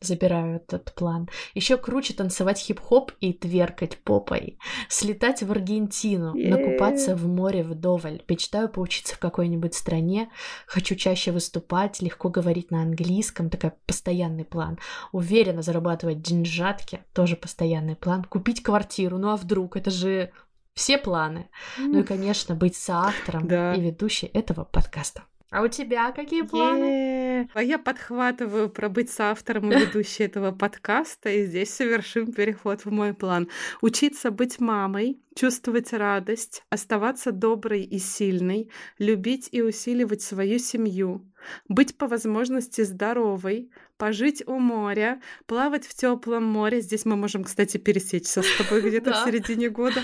забираю 0.01 0.55
этот 0.55 0.95
план. 0.95 1.29
Еще 1.53 1.77
круче 1.77 2.15
танцевать 2.15 2.57
хип-хоп 2.57 3.11
и 3.19 3.33
тверкать 3.33 3.99
попой. 3.99 4.57
Слетать 4.89 5.43
в 5.43 5.51
Аргентину, 5.51 6.33
накупаться 6.33 7.15
в 7.15 7.27
море 7.27 7.61
вдоволь. 7.63 8.23
Мечтаю 8.27 8.69
поучиться 8.69 9.13
в 9.13 9.19
какой-нибудь 9.19 9.75
стране. 9.75 10.31
Хочу 10.65 10.95
чаще 10.95 11.31
выступать, 11.31 12.01
легко 12.01 12.29
говорить 12.29 12.71
на 12.71 12.81
английском. 12.81 13.51
Такой 13.51 13.73
постоянный 13.85 14.45
план. 14.45 14.79
Уверенно 15.11 15.61
зарабатывать 15.61 16.23
деньжатки. 16.23 17.01
Тоже 17.13 17.35
постоянный 17.35 17.95
план. 17.95 18.23
Купить 18.23 18.63
квартиру. 18.63 19.19
Ну 19.19 19.29
а 19.29 19.35
вдруг? 19.35 19.77
Это 19.77 19.91
же 19.91 20.31
все 20.78 20.97
планы. 20.99 21.49
Ну 21.78 21.99
и, 21.99 22.03
конечно, 22.03 22.55
быть 22.55 22.75
соавтором 22.75 23.47
да. 23.47 23.73
и 23.73 23.82
ведущей 23.82 24.28
этого 24.28 24.63
подкаста. 24.63 25.23
А 25.49 25.63
у 25.63 25.69
тебя 25.69 26.11
какие 26.11 26.41
планы? 26.41 27.49
А 27.53 27.63
я 27.63 27.80
подхватываю 27.80 28.69
про 28.69 28.89
быть 28.89 29.09
соавтором 29.09 29.71
и 29.71 29.80
ведущей 29.80 30.25
этого 30.25 30.51
подкаста, 30.51 31.30
и 31.30 31.45
здесь 31.45 31.73
совершим 31.73 32.34
переход 32.34 32.86
в 32.86 32.91
мой 32.91 33.13
план. 33.13 33.47
Учиться 33.82 34.30
быть 34.30 34.59
мамой, 34.59 35.19
чувствовать 35.36 35.93
радость, 35.93 36.63
оставаться 36.69 37.32
доброй 37.32 37.82
и 37.82 37.97
сильной, 37.97 38.69
любить 38.99 39.47
и 39.51 39.61
усиливать 39.61 40.21
свою 40.21 40.59
семью, 40.59 41.25
быть 41.69 41.97
по 41.97 42.07
возможности 42.07 42.82
здоровой, 42.82 43.71
пожить 43.97 44.43
у 44.47 44.59
моря, 44.59 45.21
плавать 45.45 45.85
в 45.85 45.95
теплом 45.95 46.43
море. 46.43 46.81
Здесь 46.81 47.05
мы 47.05 47.15
можем, 47.15 47.43
кстати, 47.43 47.77
пересечься 47.77 48.41
с 48.41 48.57
тобой 48.57 48.81
где-то 48.87 49.13
в 49.13 49.25
середине 49.25 49.69
года. 49.69 50.01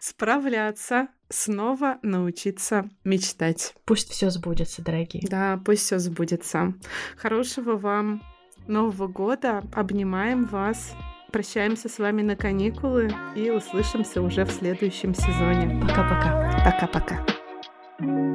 Справляться, 0.00 1.08
снова 1.28 1.98
научиться 2.02 2.88
мечтать. 3.04 3.74
Пусть 3.84 4.10
все 4.10 4.30
сбудется, 4.30 4.82
дорогие. 4.82 5.24
Да, 5.28 5.60
пусть 5.64 5.82
все 5.82 5.98
сбудется. 5.98 6.74
Хорошего 7.16 7.76
вам 7.76 8.22
Нового 8.66 9.06
года. 9.06 9.62
Обнимаем 9.74 10.44
вас. 10.44 10.94
Прощаемся 11.32 11.88
с 11.88 11.98
вами 11.98 12.22
на 12.22 12.36
каникулы 12.36 13.12
и 13.34 13.50
услышимся 13.50 14.22
уже 14.22 14.44
в 14.44 14.52
следующем 14.52 15.14
сезоне. 15.14 15.80
Пока-пока. 15.80 16.62
Пока-пока. 16.64 18.33